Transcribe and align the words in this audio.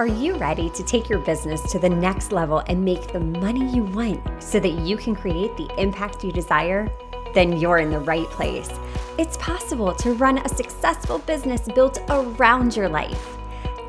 Are 0.00 0.06
you 0.06 0.36
ready 0.36 0.70
to 0.70 0.82
take 0.82 1.10
your 1.10 1.18
business 1.18 1.60
to 1.72 1.78
the 1.78 1.90
next 1.90 2.32
level 2.32 2.62
and 2.68 2.82
make 2.82 3.12
the 3.12 3.20
money 3.20 3.68
you 3.68 3.82
want 3.82 4.42
so 4.42 4.58
that 4.58 4.70
you 4.70 4.96
can 4.96 5.14
create 5.14 5.54
the 5.58 5.68
impact 5.78 6.24
you 6.24 6.32
desire? 6.32 6.90
Then 7.34 7.58
you're 7.58 7.80
in 7.80 7.90
the 7.90 7.98
right 7.98 8.24
place. 8.28 8.70
It's 9.18 9.36
possible 9.36 9.94
to 9.96 10.14
run 10.14 10.38
a 10.38 10.48
successful 10.48 11.18
business 11.18 11.60
built 11.74 11.98
around 12.08 12.74
your 12.74 12.88
life. 12.88 13.36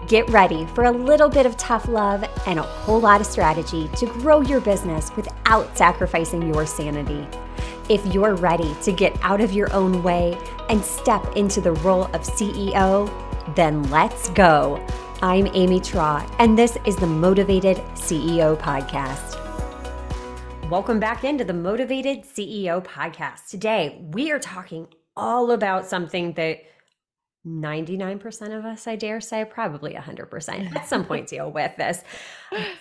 Get 0.06 0.30
ready 0.30 0.66
for 0.76 0.84
a 0.84 0.92
little 0.92 1.30
bit 1.30 1.46
of 1.46 1.56
tough 1.56 1.88
love 1.88 2.26
and 2.46 2.60
a 2.60 2.64
whole 2.64 3.00
lot 3.00 3.22
of 3.22 3.26
strategy 3.26 3.90
to 3.96 4.06
grow 4.06 4.42
your 4.42 4.60
business 4.60 5.16
without 5.16 5.78
sacrificing 5.78 6.54
your 6.54 6.66
sanity. 6.66 7.26
If 7.88 8.06
you're 8.08 8.36
ready 8.36 8.76
to 8.82 8.92
get 8.92 9.18
out 9.22 9.40
of 9.40 9.54
your 9.54 9.72
own 9.72 10.04
way 10.04 10.38
and 10.68 10.84
step 10.84 11.38
into 11.38 11.62
the 11.62 11.72
role 11.72 12.08
of 12.08 12.24
CEO, 12.24 13.10
then 13.56 13.90
let's 13.90 14.30
go. 14.32 14.86
I'm 15.24 15.46
Amy 15.54 15.80
Traugh, 15.80 16.28
and 16.40 16.58
this 16.58 16.80
is 16.84 16.96
the 16.96 17.06
Motivated 17.06 17.78
CEO 17.94 18.58
Podcast. 18.58 19.38
Welcome 20.68 21.00
back 21.00 21.24
into 21.24 21.44
the 21.44 21.54
Motivated 21.54 22.24
CEO 22.24 22.84
Podcast. 22.84 23.48
Today, 23.48 24.04
we 24.14 24.32
are 24.32 24.40
talking 24.40 24.88
all 25.16 25.52
about 25.52 25.86
something 25.86 26.34
that 26.34 26.62
99% 27.46 28.58
of 28.58 28.66
us, 28.66 28.88
I 28.88 28.96
dare 28.96 29.22
say, 29.22 29.46
probably 29.46 29.94
100% 29.94 30.76
at 30.76 30.88
some 30.88 31.06
point 31.06 31.28
deal 31.28 31.52
with 31.52 31.78
this 31.78 32.04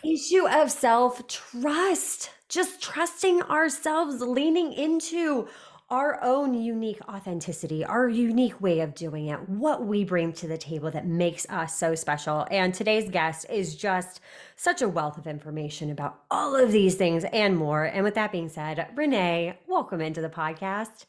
issue 0.03 0.49
of 0.49 0.71
self 0.71 1.29
trust, 1.29 2.31
just 2.49 2.81
trusting 2.81 3.43
ourselves, 3.43 4.23
leaning 4.23 4.73
into 4.73 5.47
our 5.91 6.23
own 6.23 6.55
unique 6.55 7.01
authenticity, 7.09 7.85
our 7.85 8.09
unique 8.09 8.61
way 8.61 8.79
of 8.79 8.95
doing 8.95 9.27
it, 9.27 9.49
what 9.49 9.85
we 9.85 10.05
bring 10.05 10.33
to 10.33 10.47
the 10.47 10.57
table 10.57 10.89
that 10.91 11.05
makes 11.05 11.45
us 11.51 11.77
so 11.77 11.97
special. 11.97 12.47
And 12.49 12.73
today's 12.73 13.11
guest 13.11 13.47
is 13.51 13.75
just 13.75 14.21
such 14.55 14.83
a 14.83 14.89
wealth 14.89 15.19
of 15.19 15.27
information 15.27 15.91
about 15.91 16.21
all 16.31 16.55
of 16.55 16.71
these 16.71 16.95
things 16.95 17.25
and 17.33 17.57
more. 17.57 17.85
And 17.85 18.05
with 18.05 18.15
that 18.15 18.31
being 18.31 18.49
said, 18.49 18.89
Renae, 18.95 19.57
welcome 19.67 20.01
into 20.01 20.21
the 20.21 20.29
podcast. 20.29 21.07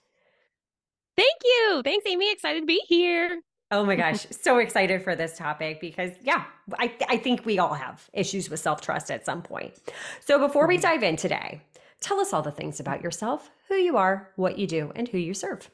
Thank 1.16 1.38
you. 1.46 1.82
Thanks, 1.84 2.06
Amy. 2.08 2.32
Excited 2.32 2.62
to 2.62 2.66
be 2.66 2.82
here. 2.88 3.40
Oh 3.70 3.86
my 3.86 3.96
gosh, 3.98 4.26
so 4.32 4.58
excited 4.58 5.04
for 5.04 5.16
this 5.16 5.38
topic 5.38 5.80
because, 5.80 6.12
yeah, 6.24 6.46
I, 6.80 6.92
I 7.08 7.18
think 7.18 7.46
we 7.46 7.60
all 7.60 7.76
have 7.76 8.10
issues 8.14 8.50
with 8.50 8.60
self 8.60 8.82
trust 8.82 9.12
at 9.12 9.26
some 9.26 9.44
point. 9.44 9.74
So, 10.22 10.40
before 10.40 10.68
we 10.68 10.76
mm-hmm. 10.76 10.82
dive 10.82 11.04
in 11.04 11.18
today, 11.18 11.62
tell 12.02 12.20
us 12.20 12.34
all 12.34 12.42
the 12.42 12.52
things 12.52 12.80
about 12.80 13.02
yourself 13.02 13.50
who 13.70 13.76
you 13.76 13.96
are, 13.96 14.32
what 14.36 14.58
you 14.58 14.68
do, 14.68 14.92
and 14.96 15.08
who 15.08 15.18
you 15.18 15.34
serve. 15.34 15.70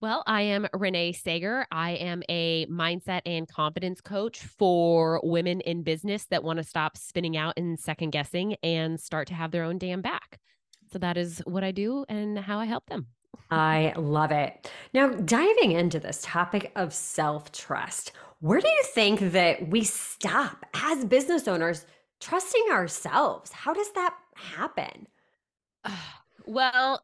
Well, 0.00 0.22
I 0.28 0.42
am 0.42 0.68
Renae 0.72 1.14
Sager. 1.20 1.66
I 1.72 1.90
am 1.90 2.22
a 2.28 2.66
mindset 2.66 3.22
and 3.26 3.48
confidence 3.48 4.00
coach 4.00 4.38
for 4.38 5.20
women 5.24 5.60
in 5.60 5.82
business 5.82 6.24
that 6.26 6.44
want 6.44 6.58
to 6.58 6.62
stop 6.62 6.96
spinning 6.96 7.36
out 7.36 7.54
and 7.56 7.78
second 7.78 8.10
guessing 8.10 8.54
and 8.62 9.00
start 9.00 9.26
to 9.28 9.34
have 9.34 9.50
their 9.50 9.64
own 9.64 9.76
damn 9.76 10.00
back. 10.00 10.38
So 10.92 11.00
that 11.00 11.16
is 11.16 11.42
what 11.46 11.64
I 11.64 11.72
do 11.72 12.04
and 12.08 12.38
how 12.38 12.60
I 12.60 12.66
help 12.66 12.86
them. 12.86 13.08
I 13.50 13.92
love 13.96 14.30
it. 14.30 14.70
Now, 14.94 15.08
diving 15.08 15.72
into 15.72 15.98
this 15.98 16.20
topic 16.22 16.70
of 16.76 16.94
self 16.94 17.50
trust, 17.50 18.12
where 18.40 18.60
do 18.60 18.68
you 18.68 18.82
think 18.94 19.32
that 19.32 19.68
we 19.68 19.82
stop 19.82 20.64
as 20.74 21.04
business 21.04 21.48
owners 21.48 21.86
trusting 22.20 22.66
ourselves? 22.70 23.52
How 23.52 23.72
does 23.72 23.92
that 23.92 24.14
happen? 24.34 25.06
Well, 26.50 27.02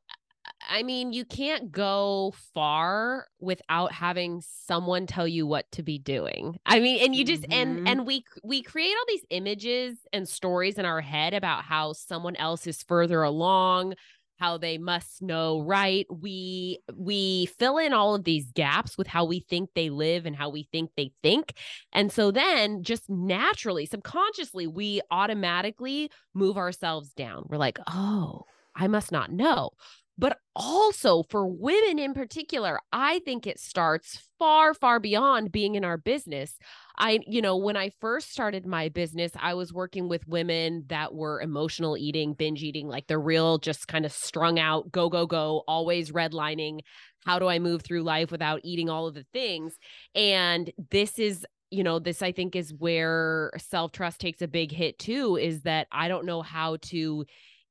I 0.68 0.82
mean, 0.82 1.12
you 1.12 1.24
can't 1.24 1.70
go 1.70 2.32
far 2.54 3.26
without 3.40 3.92
having 3.92 4.42
someone 4.66 5.06
tell 5.06 5.28
you 5.28 5.46
what 5.46 5.70
to 5.72 5.82
be 5.82 5.98
doing. 5.98 6.58
I 6.64 6.80
mean, 6.80 7.04
and 7.04 7.14
you 7.14 7.24
just 7.24 7.42
mm-hmm. 7.42 7.52
and 7.52 7.88
and 7.88 8.06
we 8.06 8.24
we 8.42 8.62
create 8.62 8.94
all 8.96 9.04
these 9.06 9.24
images 9.30 9.98
and 10.12 10.28
stories 10.28 10.78
in 10.78 10.84
our 10.84 11.00
head 11.00 11.34
about 11.34 11.64
how 11.64 11.92
someone 11.92 12.36
else 12.36 12.66
is 12.66 12.82
further 12.82 13.22
along, 13.22 13.94
how 14.38 14.58
they 14.58 14.78
must 14.78 15.22
know 15.22 15.60
right. 15.60 16.06
We 16.10 16.78
we 16.94 17.46
fill 17.46 17.78
in 17.78 17.92
all 17.92 18.14
of 18.14 18.24
these 18.24 18.50
gaps 18.52 18.98
with 18.98 19.06
how 19.06 19.24
we 19.24 19.40
think 19.40 19.70
they 19.74 19.90
live 19.90 20.26
and 20.26 20.36
how 20.36 20.50
we 20.50 20.68
think 20.72 20.90
they 20.96 21.12
think. 21.22 21.54
And 21.92 22.10
so 22.12 22.30
then 22.30 22.82
just 22.82 23.08
naturally, 23.08 23.86
subconsciously, 23.86 24.66
we 24.66 25.00
automatically 25.10 26.10
move 26.34 26.56
ourselves 26.56 27.12
down. 27.14 27.44
We're 27.48 27.58
like, 27.58 27.78
"Oh, 27.88 28.42
I 28.74 28.88
must 28.88 29.12
not 29.12 29.30
know. 29.30 29.70
But 30.16 30.38
also 30.54 31.24
for 31.24 31.46
women 31.46 31.98
in 31.98 32.14
particular, 32.14 32.78
I 32.92 33.18
think 33.20 33.46
it 33.46 33.58
starts 33.58 34.20
far, 34.38 34.72
far 34.72 35.00
beyond 35.00 35.50
being 35.50 35.74
in 35.74 35.84
our 35.84 35.96
business. 35.96 36.56
I, 36.96 37.18
you 37.26 37.42
know, 37.42 37.56
when 37.56 37.76
I 37.76 37.90
first 38.00 38.30
started 38.30 38.64
my 38.64 38.88
business, 38.88 39.32
I 39.34 39.54
was 39.54 39.72
working 39.72 40.08
with 40.08 40.28
women 40.28 40.84
that 40.86 41.12
were 41.14 41.40
emotional 41.40 41.96
eating, 41.96 42.34
binge 42.34 42.62
eating, 42.62 42.86
like 42.86 43.08
the 43.08 43.18
real, 43.18 43.58
just 43.58 43.88
kind 43.88 44.06
of 44.06 44.12
strung 44.12 44.60
out, 44.60 44.92
go, 44.92 45.08
go, 45.08 45.26
go, 45.26 45.64
always 45.66 46.12
redlining. 46.12 46.80
How 47.24 47.40
do 47.40 47.48
I 47.48 47.58
move 47.58 47.82
through 47.82 48.02
life 48.04 48.30
without 48.30 48.60
eating 48.62 48.88
all 48.88 49.08
of 49.08 49.14
the 49.14 49.26
things? 49.32 49.74
And 50.14 50.70
this 50.90 51.18
is 51.18 51.44
you 51.70 51.82
know, 51.82 51.98
this 51.98 52.22
I 52.22 52.30
think 52.30 52.54
is 52.54 52.72
where 52.72 53.50
self 53.56 53.90
trust 53.90 54.20
takes 54.20 54.40
a 54.42 54.46
big 54.46 54.70
hit 54.70 54.96
too, 54.96 55.36
is 55.36 55.62
that 55.62 55.88
I 55.90 56.06
don't 56.06 56.24
know 56.24 56.40
how 56.40 56.76
to 56.82 57.24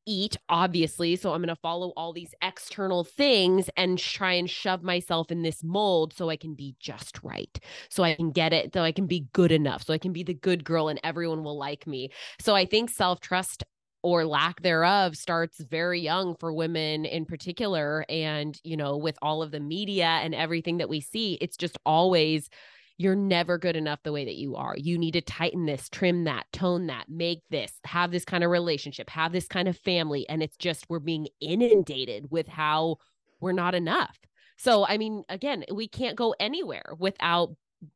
eat, 0.06 0.38
obviously. 0.50 1.16
So 1.16 1.34
I'm 1.34 1.42
going 1.42 1.50
to 1.50 1.62
follow 1.62 1.94
all 1.96 2.14
these 2.14 2.34
external 2.42 3.04
things 3.04 3.70
and 3.78 3.98
try 3.98 4.34
and 4.34 4.50
shove 4.50 4.84
myself 4.84 5.32
in 5.32 5.42
this 5.42 5.64
mold 5.64 6.14
so 6.14 6.30
I 6.30 6.36
can 6.36 6.54
be 6.54 6.76
just 6.80 7.24
right. 7.24 7.60
So 7.90 8.04
I 8.04 8.16
can 8.16 8.32
get 8.32 8.54
it, 8.54 8.74
so 8.74 8.82
I 8.82 8.92
can 8.92 9.08
be 9.08 9.28
good 9.34 9.52
enough, 9.52 9.84
so 9.86 9.94
I 9.94 9.98
can 9.98 10.14
be 10.14 10.24
the 10.24 10.34
good 10.34 10.64
girl 10.64 10.88
and 10.90 11.00
everyone 11.04 11.44
will 11.44 11.58
like 11.58 11.88
me. 11.88 12.10
So 12.40 12.56
I 12.56 12.66
think 12.66 12.90
self 12.90 13.20
trust 13.20 13.64
or 14.04 14.26
lack 14.26 14.62
thereof 14.62 15.16
starts 15.16 15.62
very 15.62 16.00
young 16.02 16.36
for 16.36 16.54
women 16.54 17.06
in 17.06 17.26
particular. 17.26 18.06
And, 18.10 18.60
you 18.64 18.76
know, 18.76 18.98
with 18.98 19.18
all 19.22 19.42
of 19.42 19.52
the 19.52 19.62
media 19.62 20.06
and 20.06 20.36
everything 20.36 20.78
that 20.80 20.90
we 20.90 21.00
see, 21.00 21.38
it's 21.40 21.56
just 21.56 21.78
always 21.86 22.50
you're 22.98 23.16
never 23.16 23.58
good 23.58 23.76
enough 23.76 24.00
the 24.04 24.12
way 24.12 24.26
that 24.26 24.36
you 24.36 24.56
are. 24.56 24.76
You 24.78 24.98
need 24.98 25.14
to 25.14 25.22
tighten 25.22 25.66
this, 25.66 25.90
trim 25.90 26.26
that, 26.26 26.46
tone 26.54 26.88
that, 26.88 27.06
make 27.10 27.42
this, 27.50 27.72
have 27.86 28.12
this 28.12 28.26
kind 28.26 28.44
of 28.44 28.52
relationship, 28.52 29.10
have 29.10 29.32
this 29.32 29.48
kind 29.48 29.68
of 29.68 29.78
family. 29.78 30.28
And 30.30 30.44
it's 30.44 30.58
just 30.58 30.86
we're 30.90 31.00
being 31.00 31.28
inundated 31.42 32.30
with 32.30 32.48
how 32.48 32.98
we're 33.40 33.52
not 33.52 33.76
enough. 33.76 34.18
So, 34.58 34.86
I 34.86 34.98
mean, 34.98 35.24
again, 35.30 35.66
we 35.74 35.88
can't 35.88 36.16
go 36.16 36.36
anywhere 36.40 36.94
without 37.00 37.56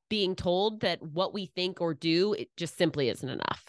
being 0.09 0.35
told 0.35 0.81
that 0.81 1.01
what 1.01 1.33
we 1.33 1.45
think 1.55 1.79
or 1.79 1.93
do, 1.93 2.33
it 2.33 2.49
just 2.57 2.77
simply 2.77 3.09
isn't 3.09 3.29
enough. 3.29 3.65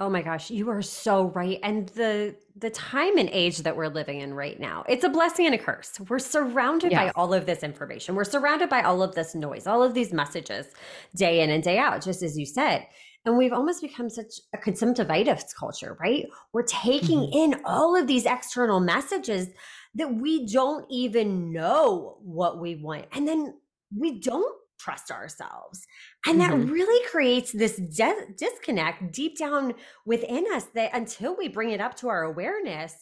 Oh 0.00 0.08
my 0.08 0.22
gosh, 0.22 0.50
you 0.50 0.70
are 0.70 0.82
so 0.82 1.24
right. 1.30 1.58
And 1.62 1.88
the 1.90 2.36
the 2.56 2.70
time 2.70 3.18
and 3.18 3.28
age 3.32 3.58
that 3.58 3.76
we're 3.76 3.88
living 3.88 4.20
in 4.20 4.34
right 4.34 4.58
now, 4.58 4.84
it's 4.88 5.04
a 5.04 5.08
blessing 5.08 5.46
and 5.46 5.54
a 5.54 5.58
curse. 5.58 5.98
We're 6.08 6.18
surrounded 6.18 6.92
yes. 6.92 7.00
by 7.00 7.12
all 7.20 7.34
of 7.34 7.46
this 7.46 7.62
information. 7.62 8.14
We're 8.14 8.24
surrounded 8.24 8.68
by 8.68 8.82
all 8.82 9.02
of 9.02 9.14
this 9.14 9.34
noise, 9.34 9.66
all 9.66 9.82
of 9.82 9.94
these 9.94 10.12
messages 10.12 10.66
day 11.16 11.40
in 11.40 11.50
and 11.50 11.62
day 11.62 11.78
out, 11.78 12.02
just 12.02 12.22
as 12.22 12.38
you 12.38 12.46
said. 12.46 12.86
And 13.24 13.36
we've 13.36 13.52
almost 13.52 13.82
become 13.82 14.08
such 14.08 14.40
a 14.54 14.58
consumptivitis 14.58 15.54
culture, 15.58 15.96
right? 16.00 16.26
We're 16.52 16.62
taking 16.62 17.18
mm-hmm. 17.18 17.54
in 17.54 17.60
all 17.64 17.96
of 17.96 18.06
these 18.06 18.24
external 18.24 18.80
messages 18.80 19.48
that 19.96 20.14
we 20.14 20.46
don't 20.46 20.86
even 20.90 21.52
know 21.52 22.18
what 22.22 22.60
we 22.60 22.76
want. 22.76 23.06
And 23.12 23.26
then 23.26 23.54
we 23.96 24.20
don't 24.20 24.56
trust 24.78 25.10
ourselves. 25.10 25.86
And 26.26 26.40
mm-hmm. 26.40 26.60
that 26.60 26.72
really 26.72 27.06
creates 27.08 27.52
this 27.52 27.76
de- 27.76 28.26
disconnect 28.36 29.12
deep 29.12 29.38
down 29.38 29.74
within 30.06 30.46
us 30.52 30.64
that 30.74 30.94
until 30.94 31.36
we 31.36 31.48
bring 31.48 31.70
it 31.70 31.80
up 31.80 31.96
to 31.96 32.08
our 32.08 32.22
awareness, 32.22 32.94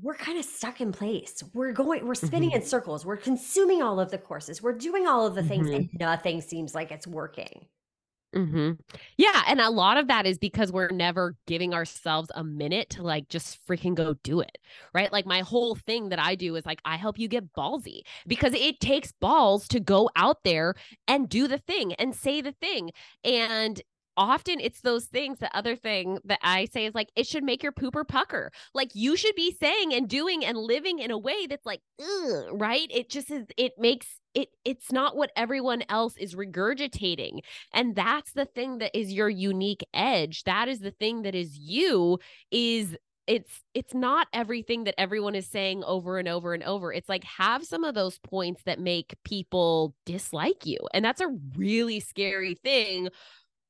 we're 0.00 0.14
kind 0.14 0.38
of 0.38 0.44
stuck 0.44 0.80
in 0.80 0.92
place. 0.92 1.42
We're 1.52 1.72
going, 1.72 2.06
we're 2.06 2.14
spinning 2.14 2.50
mm-hmm. 2.50 2.62
in 2.62 2.66
circles. 2.66 3.04
We're 3.04 3.16
consuming 3.16 3.82
all 3.82 4.00
of 4.00 4.10
the 4.10 4.18
courses. 4.18 4.62
We're 4.62 4.72
doing 4.72 5.06
all 5.06 5.26
of 5.26 5.34
the 5.34 5.42
things, 5.42 5.66
mm-hmm. 5.66 5.76
and 5.76 5.90
nothing 6.00 6.40
seems 6.40 6.74
like 6.74 6.90
it's 6.90 7.06
working. 7.06 7.66
Mm-hmm. 8.34 8.72
Yeah. 9.18 9.42
And 9.46 9.60
a 9.60 9.70
lot 9.70 9.98
of 9.98 10.08
that 10.08 10.26
is 10.26 10.38
because 10.38 10.72
we're 10.72 10.88
never 10.90 11.36
giving 11.46 11.74
ourselves 11.74 12.30
a 12.34 12.42
minute 12.42 12.88
to 12.90 13.02
like 13.02 13.28
just 13.28 13.58
freaking 13.66 13.94
go 13.94 14.14
do 14.22 14.40
it. 14.40 14.58
Right. 14.94 15.12
Like 15.12 15.26
my 15.26 15.40
whole 15.40 15.74
thing 15.74 16.08
that 16.08 16.18
I 16.18 16.34
do 16.34 16.56
is 16.56 16.64
like, 16.64 16.80
I 16.84 16.96
help 16.96 17.18
you 17.18 17.28
get 17.28 17.52
ballsy 17.52 18.00
because 18.26 18.54
it 18.54 18.80
takes 18.80 19.12
balls 19.12 19.68
to 19.68 19.80
go 19.80 20.08
out 20.16 20.44
there 20.44 20.74
and 21.06 21.28
do 21.28 21.46
the 21.46 21.58
thing 21.58 21.92
and 21.94 22.14
say 22.14 22.40
the 22.40 22.52
thing. 22.52 22.90
And 23.22 23.82
often 24.16 24.60
it's 24.60 24.80
those 24.82 25.06
things 25.06 25.38
the 25.38 25.56
other 25.56 25.74
thing 25.74 26.18
that 26.24 26.38
i 26.42 26.66
say 26.66 26.84
is 26.84 26.94
like 26.94 27.08
it 27.16 27.26
should 27.26 27.42
make 27.42 27.62
your 27.62 27.72
pooper 27.72 28.06
pucker 28.06 28.50
like 28.74 28.90
you 28.94 29.16
should 29.16 29.34
be 29.34 29.56
saying 29.58 29.94
and 29.94 30.08
doing 30.08 30.44
and 30.44 30.58
living 30.58 30.98
in 30.98 31.10
a 31.10 31.16
way 31.16 31.46
that's 31.46 31.64
like 31.64 31.80
right 32.52 32.88
it 32.90 33.08
just 33.08 33.30
is 33.30 33.46
it 33.56 33.72
makes 33.78 34.06
it 34.34 34.48
it's 34.64 34.92
not 34.92 35.16
what 35.16 35.30
everyone 35.36 35.82
else 35.88 36.16
is 36.16 36.34
regurgitating 36.34 37.40
and 37.72 37.94
that's 37.94 38.32
the 38.32 38.44
thing 38.44 38.78
that 38.78 38.96
is 38.98 39.12
your 39.12 39.28
unique 39.28 39.84
edge. 39.94 40.44
That 40.44 40.68
is 40.68 40.80
the 40.80 40.90
thing 40.90 41.22
that 41.22 41.34
is 41.34 41.58
you 41.58 42.18
is 42.50 42.96
it's 43.26 43.62
it's 43.72 43.94
not 43.94 44.26
everything 44.32 44.84
that 44.84 44.98
everyone 44.98 45.34
is 45.34 45.46
saying 45.46 45.84
over 45.84 46.18
and 46.18 46.28
over 46.28 46.54
and 46.54 46.62
over. 46.64 46.92
It's 46.92 47.08
like 47.08 47.24
have 47.24 47.64
some 47.64 47.84
of 47.84 47.94
those 47.94 48.18
points 48.18 48.62
that 48.64 48.80
make 48.80 49.14
people 49.24 49.94
dislike 50.06 50.66
you 50.66 50.78
and 50.92 51.04
that's 51.04 51.20
a 51.20 51.34
really 51.56 52.00
scary 52.00 52.54
thing 52.54 53.08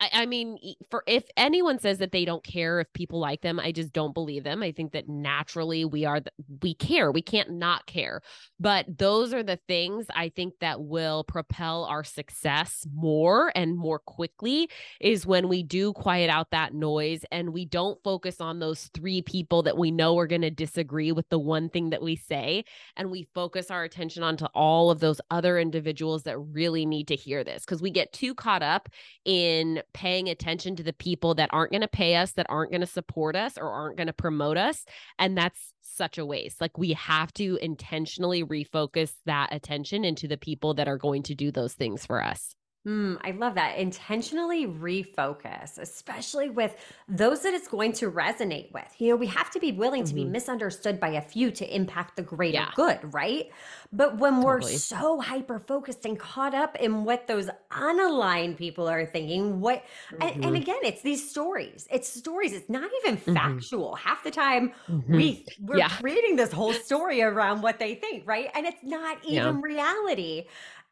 I, 0.02 0.22
I 0.22 0.26
mean, 0.26 0.58
for 0.90 1.04
if 1.06 1.22
anyone 1.36 1.78
says 1.78 1.98
that 1.98 2.10
they 2.10 2.24
don't 2.24 2.42
care 2.42 2.80
if 2.80 2.92
people 2.92 3.20
like 3.20 3.40
them, 3.40 3.60
I 3.60 3.70
just 3.70 3.92
don't 3.92 4.12
believe 4.12 4.42
them. 4.42 4.60
I 4.60 4.72
think 4.72 4.92
that 4.92 5.08
naturally 5.08 5.84
we 5.84 6.04
are, 6.04 6.20
we 6.60 6.74
care. 6.74 7.12
We 7.12 7.22
can't 7.22 7.52
not 7.52 7.86
care. 7.86 8.20
But 8.58 8.98
those 8.98 9.32
are 9.32 9.44
the 9.44 9.60
things 9.68 10.06
I 10.12 10.30
think 10.30 10.54
that 10.60 10.82
will 10.82 11.22
propel 11.22 11.84
our 11.84 12.02
success 12.02 12.84
more 12.92 13.52
and 13.54 13.76
more 13.76 14.00
quickly 14.00 14.68
is 15.00 15.24
when 15.24 15.46
we 15.48 15.62
do 15.62 15.92
quiet 15.92 16.30
out 16.30 16.50
that 16.50 16.74
noise 16.74 17.24
and 17.30 17.50
we 17.52 17.64
don't 17.64 18.02
focus 18.02 18.40
on 18.40 18.58
those 18.58 18.90
three 18.94 19.22
people 19.22 19.62
that 19.62 19.78
we 19.78 19.92
know 19.92 20.18
are 20.18 20.26
going 20.26 20.42
to 20.42 20.50
disagree 20.50 21.12
with 21.12 21.28
the 21.28 21.38
one 21.38 21.68
thing 21.68 21.90
that 21.90 22.02
we 22.02 22.16
say. 22.16 22.64
And 22.96 23.08
we 23.08 23.28
focus 23.34 23.70
our 23.70 23.84
attention 23.84 24.24
onto 24.24 24.46
all 24.46 24.90
of 24.90 24.98
those 24.98 25.20
other 25.30 25.60
individuals 25.60 26.24
that 26.24 26.38
really 26.38 26.86
need 26.86 27.06
to 27.06 27.14
hear 27.14 27.44
this 27.44 27.64
because 27.64 27.80
we 27.80 27.92
get 27.92 28.12
too 28.12 28.34
caught 28.34 28.64
up 28.64 28.88
in 29.24 29.80
paying 29.92 30.28
attention 30.28 30.76
to 30.76 30.82
the 30.82 30.92
people 30.92 31.34
that 31.34 31.50
aren't 31.52 31.70
going 31.70 31.82
to 31.82 31.88
pay 31.88 32.16
us, 32.16 32.32
that 32.32 32.46
aren't 32.48 32.70
going 32.70 32.80
to 32.80 32.86
support 32.86 33.36
us, 33.36 33.58
or 33.58 33.70
aren't 33.70 33.96
going 33.96 34.06
to 34.06 34.12
promote 34.12 34.56
us. 34.56 34.84
And 35.18 35.36
that's 35.36 35.72
such 35.80 36.18
a 36.18 36.26
waste. 36.26 36.60
Like 36.60 36.78
we 36.78 36.92
have 36.94 37.32
to 37.34 37.58
intentionally 37.60 38.44
refocus 38.44 39.12
that 39.26 39.52
attention 39.52 40.04
into 40.04 40.26
the 40.28 40.36
people 40.36 40.74
that 40.74 40.88
are 40.88 40.98
going 40.98 41.22
to 41.24 41.34
do 41.34 41.50
those 41.50 41.74
things 41.74 42.06
for 42.06 42.22
us. 42.22 42.54
Mm, 42.86 43.20
I 43.22 43.30
love 43.30 43.54
that. 43.54 43.78
Intentionally 43.78 44.66
refocus, 44.66 45.78
especially 45.78 46.50
with 46.50 46.74
those 47.08 47.42
that 47.42 47.54
it's 47.54 47.68
going 47.68 47.92
to 47.92 48.10
resonate 48.10 48.72
with. 48.72 48.92
You 48.98 49.10
know, 49.10 49.16
we 49.16 49.28
have 49.28 49.52
to 49.52 49.60
be 49.60 49.70
willing 49.70 50.02
to 50.02 50.14
be 50.16 50.24
mm-hmm. 50.24 50.32
misunderstood 50.32 50.98
by 50.98 51.10
a 51.10 51.20
few 51.20 51.52
to 51.52 51.74
impact 51.76 52.16
the 52.16 52.22
greater 52.22 52.64
Yeah, 52.64 52.72
good, 52.74 52.98
right? 53.14 53.50
But 53.92 54.18
when 54.18 54.42
we're 54.42 54.62
so 54.62 55.20
hyper 55.20 55.60
focused 55.60 56.04
and 56.04 56.18
caught 56.18 56.54
up 56.56 56.74
in 56.74 57.04
what 57.04 57.28
those 57.28 57.48
unaligned 57.70 58.56
people 58.56 58.88
are 58.88 59.06
thinking, 59.06 59.60
what, 59.60 59.84
and, 60.20 60.34
and 60.42 60.56
hmm 60.56 60.56
again, 60.56 60.80
it's 60.82 61.02
these 61.02 61.30
stories. 61.30 61.86
It's 61.88 62.08
stories. 62.08 62.52
It's 62.52 62.68
not 62.68 62.90
even 63.04 63.16
hmm 63.26 63.64
factual. 63.66 63.94
Half 63.94 64.24
the 64.24 64.32
time, 64.32 64.72
hmm 64.88 65.02
we 65.06 65.46
we're 65.60 65.82
Yeah. 65.82 65.92
creating 66.00 66.34
this 66.34 66.50
whole 66.50 66.74
story 66.74 67.22
around 67.22 67.62
what 67.62 67.78
they 67.78 67.94
think, 67.94 68.26
right? 68.26 68.50
And 68.56 68.66
it's 68.66 68.82
not 68.82 69.24
Yeah. 69.28 69.54
even 69.54 69.60
reality, 69.62 70.46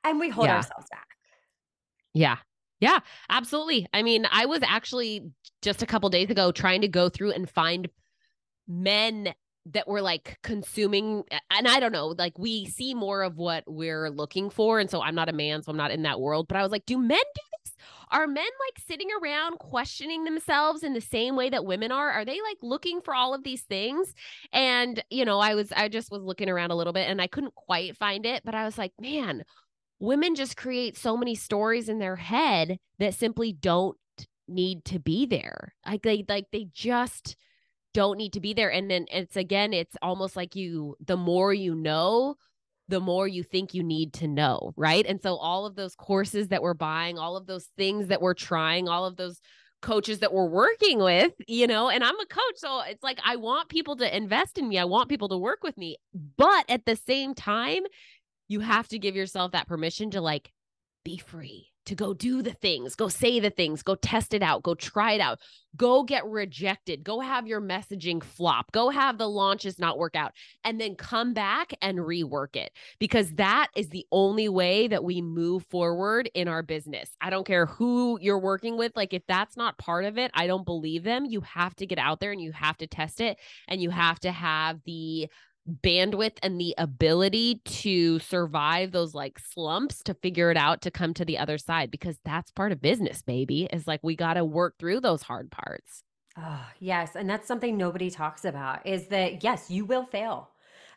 and 0.04 0.20
we 0.20 0.28
hold 0.28 0.50
Yeah. 0.50 0.50
ourselves 0.50 0.86
back. 0.88 1.09
Yeah. 2.14 2.36
Yeah, 2.80 3.00
absolutely. 3.28 3.86
I 3.92 4.02
mean, 4.02 4.26
I 4.30 4.46
was 4.46 4.60
actually 4.62 5.30
just 5.60 5.82
a 5.82 5.86
couple 5.86 6.08
days 6.08 6.30
ago 6.30 6.50
trying 6.50 6.80
to 6.80 6.88
go 6.88 7.10
through 7.10 7.32
and 7.32 7.48
find 7.48 7.88
men 8.68 9.34
that 9.66 9.88
were 9.88 10.02
like 10.02 10.38
consuming 10.42 11.24
and 11.50 11.68
I 11.68 11.80
don't 11.80 11.92
know, 11.92 12.08
like 12.18 12.38
we 12.38 12.66
see 12.66 12.94
more 12.94 13.22
of 13.22 13.36
what 13.36 13.64
we're 13.66 14.10
looking 14.10 14.50
for 14.50 14.80
and 14.80 14.90
so 14.90 15.02
I'm 15.02 15.14
not 15.14 15.28
a 15.28 15.32
man 15.34 15.62
so 15.62 15.70
I'm 15.70 15.76
not 15.76 15.90
in 15.92 16.02
that 16.02 16.20
world, 16.20 16.48
but 16.48 16.56
I 16.56 16.62
was 16.62 16.72
like, 16.72 16.86
do 16.86 16.98
men 16.98 17.18
do 17.18 17.42
this? 17.64 17.74
Are 18.10 18.26
men 18.26 18.44
like 18.44 18.84
sitting 18.86 19.08
around 19.22 19.58
questioning 19.58 20.24
themselves 20.24 20.82
in 20.82 20.94
the 20.94 21.00
same 21.00 21.36
way 21.36 21.50
that 21.50 21.64
women 21.66 21.92
are? 21.92 22.10
Are 22.10 22.24
they 22.24 22.40
like 22.42 22.58
looking 22.62 23.00
for 23.02 23.14
all 23.14 23.34
of 23.34 23.44
these 23.44 23.62
things? 23.62 24.14
And 24.52 25.02
you 25.10 25.24
know, 25.24 25.40
I 25.40 25.54
was 25.54 25.72
I 25.72 25.88
just 25.88 26.10
was 26.10 26.22
looking 26.22 26.48
around 26.48 26.70
a 26.72 26.76
little 26.76 26.92
bit 26.94 27.08
and 27.08 27.20
I 27.20 27.26
couldn't 27.26 27.54
quite 27.54 27.96
find 27.96 28.26
it, 28.26 28.42
but 28.44 28.54
I 28.54 28.64
was 28.64 28.78
like, 28.78 28.92
man, 29.00 29.44
women 30.00 30.34
just 30.34 30.56
create 30.56 30.96
so 30.96 31.16
many 31.16 31.34
stories 31.34 31.88
in 31.88 31.98
their 31.98 32.16
head 32.16 32.78
that 32.98 33.14
simply 33.14 33.52
don't 33.52 33.96
need 34.48 34.84
to 34.86 34.98
be 34.98 35.26
there. 35.26 35.74
Like 35.86 36.02
they 36.02 36.24
like 36.28 36.46
they 36.50 36.66
just 36.72 37.36
don't 37.92 38.18
need 38.18 38.32
to 38.32 38.40
be 38.40 38.54
there. 38.54 38.70
And 38.70 38.90
then 38.90 39.06
it's 39.12 39.36
again, 39.36 39.72
it's 39.72 39.96
almost 40.02 40.34
like 40.34 40.56
you 40.56 40.96
the 41.04 41.16
more 41.16 41.52
you 41.54 41.74
know, 41.74 42.36
the 42.88 43.00
more 43.00 43.28
you 43.28 43.42
think 43.42 43.74
you 43.74 43.82
need 43.82 44.12
to 44.14 44.26
know, 44.26 44.72
right? 44.76 45.06
And 45.06 45.22
so 45.22 45.36
all 45.36 45.66
of 45.66 45.76
those 45.76 45.94
courses 45.94 46.48
that 46.48 46.62
we're 46.62 46.74
buying, 46.74 47.18
all 47.18 47.36
of 47.36 47.46
those 47.46 47.68
things 47.76 48.08
that 48.08 48.22
we're 48.22 48.34
trying, 48.34 48.88
all 48.88 49.04
of 49.04 49.16
those 49.16 49.40
coaches 49.82 50.18
that 50.18 50.32
we're 50.32 50.46
working 50.46 50.98
with, 50.98 51.32
you 51.46 51.66
know, 51.66 51.88
and 51.88 52.04
I'm 52.04 52.18
a 52.20 52.26
coach. 52.26 52.56
So 52.56 52.82
it's 52.86 53.02
like 53.02 53.18
I 53.24 53.36
want 53.36 53.68
people 53.68 53.96
to 53.96 54.16
invest 54.16 54.58
in 54.58 54.68
me. 54.68 54.78
I 54.78 54.84
want 54.84 55.08
people 55.08 55.28
to 55.28 55.38
work 55.38 55.62
with 55.62 55.76
me. 55.78 55.96
But 56.36 56.64
at 56.68 56.84
the 56.84 56.96
same 56.96 57.34
time, 57.34 57.82
you 58.50 58.60
have 58.60 58.88
to 58.88 58.98
give 58.98 59.14
yourself 59.14 59.52
that 59.52 59.68
permission 59.68 60.10
to 60.10 60.20
like 60.20 60.52
be 61.04 61.16
free 61.16 61.70
to 61.86 61.94
go 61.94 62.12
do 62.12 62.42
the 62.42 62.52
things, 62.52 62.94
go 62.94 63.08
say 63.08 63.40
the 63.40 63.50
things, 63.50 63.82
go 63.82 63.94
test 63.94 64.34
it 64.34 64.42
out, 64.42 64.62
go 64.62 64.74
try 64.74 65.12
it 65.12 65.20
out, 65.20 65.40
go 65.76 66.02
get 66.02 66.24
rejected, 66.26 67.02
go 67.02 67.20
have 67.20 67.46
your 67.46 67.60
messaging 67.60 68.22
flop, 68.22 68.70
go 68.72 68.90
have 68.90 69.18
the 69.18 69.28
launches 69.28 69.78
not 69.78 69.98
work 69.98 70.14
out, 70.14 70.32
and 70.64 70.80
then 70.80 70.94
come 70.94 71.32
back 71.32 71.72
and 71.80 71.98
rework 71.98 72.54
it 72.54 72.70
because 72.98 73.32
that 73.32 73.68
is 73.74 73.88
the 73.88 74.06
only 74.12 74.48
way 74.48 74.88
that 74.88 75.02
we 75.02 75.22
move 75.22 75.64
forward 75.70 76.30
in 76.34 76.48
our 76.48 76.62
business. 76.62 77.10
I 77.20 77.30
don't 77.30 77.46
care 77.46 77.66
who 77.66 78.18
you're 78.20 78.38
working 78.38 78.76
with. 78.76 78.92
Like, 78.94 79.14
if 79.14 79.22
that's 79.26 79.56
not 79.56 79.78
part 79.78 80.04
of 80.04 80.18
it, 80.18 80.30
I 80.34 80.46
don't 80.46 80.66
believe 80.66 81.02
them. 81.02 81.24
You 81.24 81.40
have 81.40 81.74
to 81.76 81.86
get 81.86 81.98
out 81.98 82.20
there 82.20 82.32
and 82.32 82.40
you 82.40 82.52
have 82.52 82.76
to 82.78 82.86
test 82.86 83.20
it 83.20 83.38
and 83.68 83.80
you 83.80 83.90
have 83.90 84.20
to 84.20 84.32
have 84.32 84.80
the 84.84 85.28
bandwidth 85.68 86.38
and 86.42 86.60
the 86.60 86.74
ability 86.78 87.60
to 87.64 88.18
survive 88.20 88.92
those 88.92 89.14
like 89.14 89.38
slumps 89.38 90.02
to 90.02 90.14
figure 90.14 90.50
it 90.50 90.56
out 90.56 90.80
to 90.82 90.90
come 90.90 91.12
to 91.14 91.24
the 91.24 91.38
other 91.38 91.58
side 91.58 91.90
because 91.90 92.18
that's 92.24 92.50
part 92.50 92.72
of 92.72 92.80
business 92.80 93.22
baby 93.22 93.68
is 93.72 93.86
like 93.86 94.00
we 94.02 94.16
got 94.16 94.34
to 94.34 94.44
work 94.44 94.78
through 94.78 95.00
those 95.00 95.22
hard 95.22 95.50
parts 95.50 96.02
oh 96.38 96.66
yes 96.78 97.14
and 97.14 97.28
that's 97.28 97.46
something 97.46 97.76
nobody 97.76 98.10
talks 98.10 98.44
about 98.44 98.84
is 98.86 99.06
that 99.08 99.44
yes 99.44 99.70
you 99.70 99.84
will 99.84 100.04
fail 100.06 100.50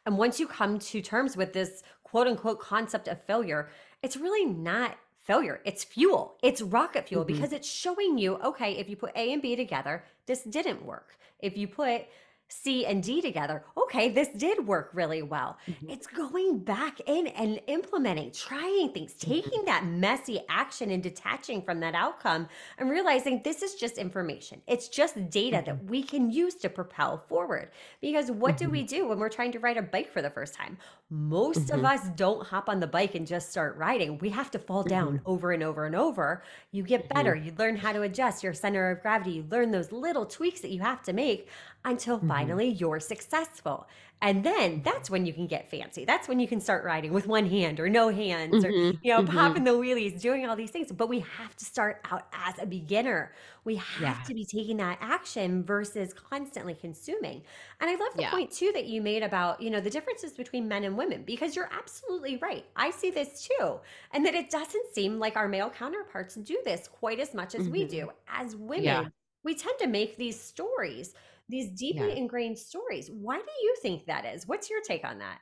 and 0.05 0.17
once 0.17 0.39
you 0.39 0.47
come 0.47 0.79
to 0.79 1.01
terms 1.01 1.35
with 1.35 1.53
this 1.53 1.83
quote 2.03 2.27
unquote 2.27 2.59
concept 2.59 3.07
of 3.07 3.21
failure 3.25 3.69
it's 4.01 4.15
really 4.15 4.45
not 4.45 4.97
failure 5.21 5.59
it's 5.65 5.83
fuel 5.83 6.37
it's 6.41 6.61
rocket 6.61 7.07
fuel 7.07 7.25
mm-hmm. 7.25 7.35
because 7.35 7.51
it's 7.51 7.69
showing 7.69 8.17
you 8.17 8.35
okay 8.37 8.71
if 8.77 8.89
you 8.89 8.95
put 8.95 9.15
a 9.15 9.33
and 9.33 9.41
b 9.41 9.55
together 9.55 10.03
this 10.25 10.43
didn't 10.43 10.85
work 10.85 11.17
if 11.39 11.57
you 11.57 11.67
put 11.67 12.05
C 12.53 12.85
and 12.85 13.01
D 13.01 13.21
together. 13.21 13.63
Okay, 13.75 14.09
this 14.09 14.29
did 14.29 14.65
work 14.65 14.91
really 14.93 15.21
well. 15.21 15.57
Mm-hmm. 15.67 15.89
It's 15.89 16.07
going 16.07 16.59
back 16.59 16.99
in 17.07 17.27
and 17.27 17.59
implementing, 17.67 18.31
trying 18.31 18.91
things, 18.91 19.13
mm-hmm. 19.13 19.31
taking 19.31 19.59
mm-hmm. 19.59 19.65
that 19.65 19.85
messy 19.85 20.41
action 20.49 20.91
and 20.91 21.01
detaching 21.01 21.61
from 21.61 21.79
that 21.79 21.95
outcome 21.95 22.47
and 22.77 22.89
realizing 22.89 23.41
this 23.43 23.61
is 23.63 23.75
just 23.75 23.97
information. 23.97 24.61
It's 24.67 24.87
just 24.87 25.29
data 25.29 25.57
mm-hmm. 25.57 25.65
that 25.65 25.83
we 25.85 26.03
can 26.03 26.29
use 26.29 26.55
to 26.55 26.69
propel 26.69 27.17
forward. 27.27 27.71
Because 28.01 28.29
what 28.31 28.57
do 28.57 28.69
we 28.69 28.79
mm-hmm. 28.79 28.95
do 28.95 29.07
when 29.07 29.17
we're 29.17 29.29
trying 29.29 29.51
to 29.53 29.59
ride 29.59 29.77
a 29.77 29.81
bike 29.81 30.11
for 30.11 30.21
the 30.21 30.29
first 30.29 30.53
time? 30.53 30.77
Most 31.09 31.69
of 31.69 31.77
mm-hmm. 31.77 31.85
us 31.85 32.09
don't 32.15 32.45
hop 32.45 32.69
on 32.69 32.79
the 32.79 32.87
bike 32.87 33.15
and 33.15 33.27
just 33.27 33.51
start 33.51 33.77
riding. 33.77 34.17
We 34.17 34.29
have 34.29 34.49
to 34.51 34.59
fall 34.59 34.83
down 34.83 35.21
over 35.25 35.51
and 35.51 35.61
over 35.61 35.85
and 35.85 35.95
over. 35.95 36.43
You 36.71 36.83
get 36.83 37.09
better. 37.09 37.35
You 37.35 37.53
learn 37.57 37.75
how 37.75 37.91
to 37.93 38.01
adjust 38.01 38.43
your 38.43 38.53
center 38.53 38.89
of 38.89 39.01
gravity. 39.01 39.31
You 39.31 39.45
learn 39.49 39.71
those 39.71 39.91
little 39.91 40.25
tweaks 40.25 40.61
that 40.61 40.71
you 40.71 40.81
have 40.81 41.03
to 41.03 41.13
make 41.13 41.49
until 41.85 42.17
mm-hmm. 42.17 42.27
finally 42.27 42.69
you're 42.69 42.99
successful. 42.99 43.87
And 44.21 44.41
then 44.41 44.81
that's 44.85 45.09
when 45.09 45.25
you 45.25 45.33
can 45.33 45.47
get 45.47 45.69
fancy. 45.69 46.05
That's 46.05 46.29
when 46.29 46.39
you 46.39 46.47
can 46.47 46.61
start 46.61 46.85
riding 46.85 47.11
with 47.11 47.27
one 47.27 47.45
hand 47.45 47.81
or 47.81 47.89
no 47.89 48.07
hands 48.07 48.63
mm-hmm. 48.63 48.65
or, 48.65 48.99
you 49.03 49.13
know, 49.13 49.21
mm-hmm. 49.21 49.37
popping 49.37 49.65
the 49.65 49.71
wheelies, 49.71 50.21
doing 50.21 50.47
all 50.47 50.55
these 50.55 50.71
things. 50.71 50.89
But 50.93 51.09
we 51.09 51.19
have 51.37 51.57
to 51.57 51.65
start 51.65 51.99
out 52.09 52.27
as 52.31 52.57
a 52.57 52.65
beginner. 52.65 53.33
We 53.65 53.75
have 53.75 54.01
yeah. 54.01 54.23
to 54.25 54.33
be 54.33 54.45
taking 54.45 54.77
that 54.77 54.97
action 55.01 55.65
versus 55.65 56.13
constantly 56.13 56.73
consuming. 56.73 57.41
And 57.81 57.89
I 57.89 57.95
love 57.95 58.13
the 58.15 58.21
yeah. 58.21 58.31
point 58.31 58.51
too 58.51 58.71
that 58.73 58.85
you 58.85 59.01
made 59.01 59.23
about, 59.23 59.61
you 59.61 59.69
know, 59.69 59.81
the 59.81 59.89
differences 59.89 60.31
between 60.31 60.69
men 60.69 60.85
and 60.85 60.97
women, 60.97 61.23
because 61.23 61.53
you're 61.53 61.69
absolutely 61.77 62.37
right. 62.37 62.63
I 62.77 62.91
see 62.91 63.11
this 63.11 63.45
too. 63.45 63.81
And 64.13 64.25
that 64.25 64.35
it 64.35 64.49
doesn't 64.49 64.93
seem 64.93 65.19
like 65.19 65.35
our 65.35 65.49
male 65.49 65.69
counterparts 65.69 66.35
do 66.35 66.57
this 66.63 66.87
quite 66.87 67.19
as 67.19 67.33
much 67.33 67.55
as 67.55 67.67
we 67.67 67.81
mm-hmm. 67.81 67.89
do. 67.89 68.09
As 68.29 68.55
women, 68.55 68.85
yeah. 68.85 69.05
We 69.43 69.55
tend 69.55 69.77
to 69.79 69.87
make 69.87 70.17
these 70.17 70.39
stories 70.39 71.13
these 71.49 71.69
deeply 71.69 72.09
yeah. 72.09 72.15
ingrained 72.15 72.57
stories. 72.57 73.09
Why 73.11 73.37
do 73.37 73.51
you 73.61 73.75
think 73.81 74.05
that 74.05 74.25
is? 74.25 74.47
What's 74.47 74.69
your 74.69 74.81
take 74.81 75.05
on 75.05 75.19
that? 75.19 75.39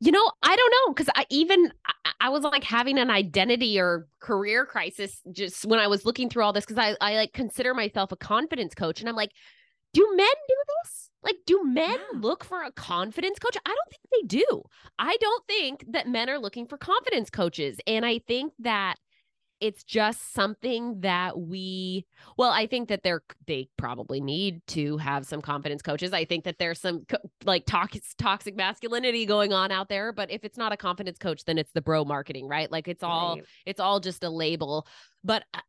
You 0.00 0.10
know, 0.10 0.32
I 0.42 0.56
don't 0.56 0.72
know 0.72 0.94
because 0.94 1.08
I 1.14 1.26
even 1.30 1.72
I, 2.20 2.28
was 2.28 2.42
like 2.42 2.64
having 2.64 2.98
an 2.98 3.10
identity 3.10 3.78
or 3.78 4.08
career 4.18 4.66
crisis 4.66 5.20
just 5.30 5.64
when 5.64 5.78
I 5.78 5.86
was 5.86 6.04
looking 6.04 6.28
through 6.28 6.42
all 6.42 6.52
this 6.52 6.64
because 6.64 6.78
I 6.78 6.96
I 7.00 7.14
like 7.14 7.32
consider 7.32 7.72
myself 7.72 8.10
a 8.10 8.16
confidence 8.16 8.74
coach 8.74 8.98
and 8.98 9.08
I'm 9.08 9.14
like, 9.14 9.30
do 9.92 10.04
men 10.16 10.26
do 10.48 10.54
this? 10.82 11.10
Like, 11.22 11.36
do 11.46 11.62
men 11.62 11.98
yeah. 12.12 12.18
look 12.18 12.42
for 12.42 12.62
a 12.62 12.72
confidence 12.72 13.38
coach? 13.38 13.56
I 13.64 13.68
don't 13.68 13.90
think 13.90 14.02
they 14.10 14.26
do. 14.26 14.62
I 14.98 15.16
don't 15.20 15.46
think 15.46 15.84
that 15.92 16.08
men 16.08 16.28
are 16.28 16.38
looking 16.38 16.66
for 16.66 16.76
confidence 16.76 17.30
coaches, 17.30 17.78
and 17.86 18.04
I 18.04 18.18
think 18.18 18.54
that 18.58 18.96
it's 19.62 19.84
just 19.84 20.34
something 20.34 21.00
that 21.00 21.38
we 21.38 22.04
well 22.36 22.50
i 22.50 22.66
think 22.66 22.88
that 22.88 23.02
they're 23.04 23.22
they 23.46 23.68
probably 23.76 24.20
need 24.20 24.60
to 24.66 24.96
have 24.98 25.24
some 25.24 25.40
confidence 25.40 25.82
coaches. 25.82 26.12
I 26.12 26.24
think 26.24 26.44
that 26.44 26.58
there's 26.58 26.80
some 26.80 27.04
like 27.44 27.64
toxic 27.64 28.02
toxic 28.18 28.56
masculinity 28.56 29.24
going 29.24 29.52
on 29.52 29.70
out 29.70 29.88
there 29.88 30.12
but 30.12 30.30
if 30.30 30.44
it's 30.44 30.58
not 30.58 30.72
a 30.72 30.76
confidence 30.76 31.18
coach 31.18 31.44
then 31.44 31.58
it's 31.58 31.72
the 31.72 31.80
bro 31.80 32.04
marketing 32.04 32.48
right? 32.48 32.70
Like 32.70 32.88
it's 32.88 33.04
all 33.04 33.36
right. 33.36 33.44
it's 33.64 33.80
all 33.80 34.00
just 34.00 34.24
a 34.24 34.30
label. 34.30 34.86
But 35.24 35.44
I, 35.54 35.60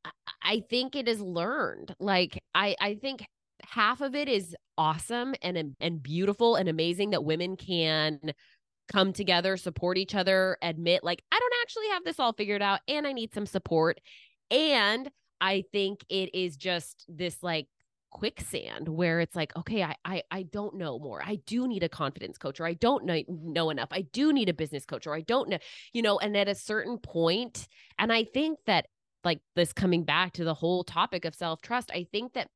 I 0.42 0.64
think 0.70 0.96
it 0.96 1.08
is 1.08 1.22
learned. 1.22 1.96
Like 2.00 2.42
i 2.56 2.76
i 2.80 2.96
think 2.96 3.26
half 3.64 4.02
of 4.02 4.16
it 4.16 4.28
is 4.28 4.56
awesome 4.78 5.36
and 5.42 5.76
and 5.80 6.02
beautiful 6.02 6.56
and 6.56 6.68
amazing 6.68 7.12
that 7.12 7.24
women 7.24 7.56
can 7.56 8.20
come 8.94 9.14
together, 9.14 9.58
support 9.58 9.98
each 9.98 10.16
other, 10.16 10.58
admit, 10.62 11.04
like, 11.04 11.24
I 11.32 11.40
don't 11.40 11.54
actually 11.62 11.90
have 11.90 12.04
this 12.04 12.20
all 12.20 12.34
figured 12.34 12.62
out 12.62 12.82
and 12.88 13.08
I 13.08 13.12
need 13.12 13.34
some 13.34 13.46
support. 13.46 14.00
And 14.52 15.10
I 15.42 15.64
think 15.72 16.06
it 16.10 16.34
is 16.34 16.56
just 16.56 17.06
this 17.10 17.42
like 17.42 17.68
quicksand 18.12 18.88
where 18.88 19.20
it's 19.20 19.36
like 19.36 19.56
okay 19.58 19.82
I, 19.82 19.96
I 20.06 20.22
i 20.30 20.44
don't 20.44 20.76
know 20.76 21.00
more 21.00 21.24
i 21.26 21.40
do 21.48 21.68
need 21.68 21.82
a 21.82 21.90
confidence 21.90 22.38
coach 22.38 22.60
or 22.60 22.68
i 22.68 22.76
don't 22.76 23.06
know 23.06 23.20
know 23.28 23.72
enough 23.72 23.88
i 23.90 24.02
do 24.02 24.32
need 24.32 24.50
a 24.50 24.54
business 24.54 24.86
coach 24.86 25.08
or 25.08 25.16
i 25.16 25.22
don't 25.22 25.50
know 25.50 25.58
you 25.94 26.04
know 26.04 26.20
and 26.20 26.38
at 26.38 26.48
a 26.48 26.54
certain 26.54 27.00
point 27.00 27.68
and 27.98 28.14
i 28.14 28.24
think 28.24 28.60
that 28.68 28.86
like 29.24 29.42
this 29.56 29.74
coming 29.74 30.04
back 30.04 30.34
to 30.34 30.44
the 30.44 30.54
whole 30.54 30.84
topic 30.84 31.26
of 31.26 31.34
self 31.34 31.60
trust 31.64 31.90
i 31.92 32.06
think 32.12 32.34
that 32.34 32.50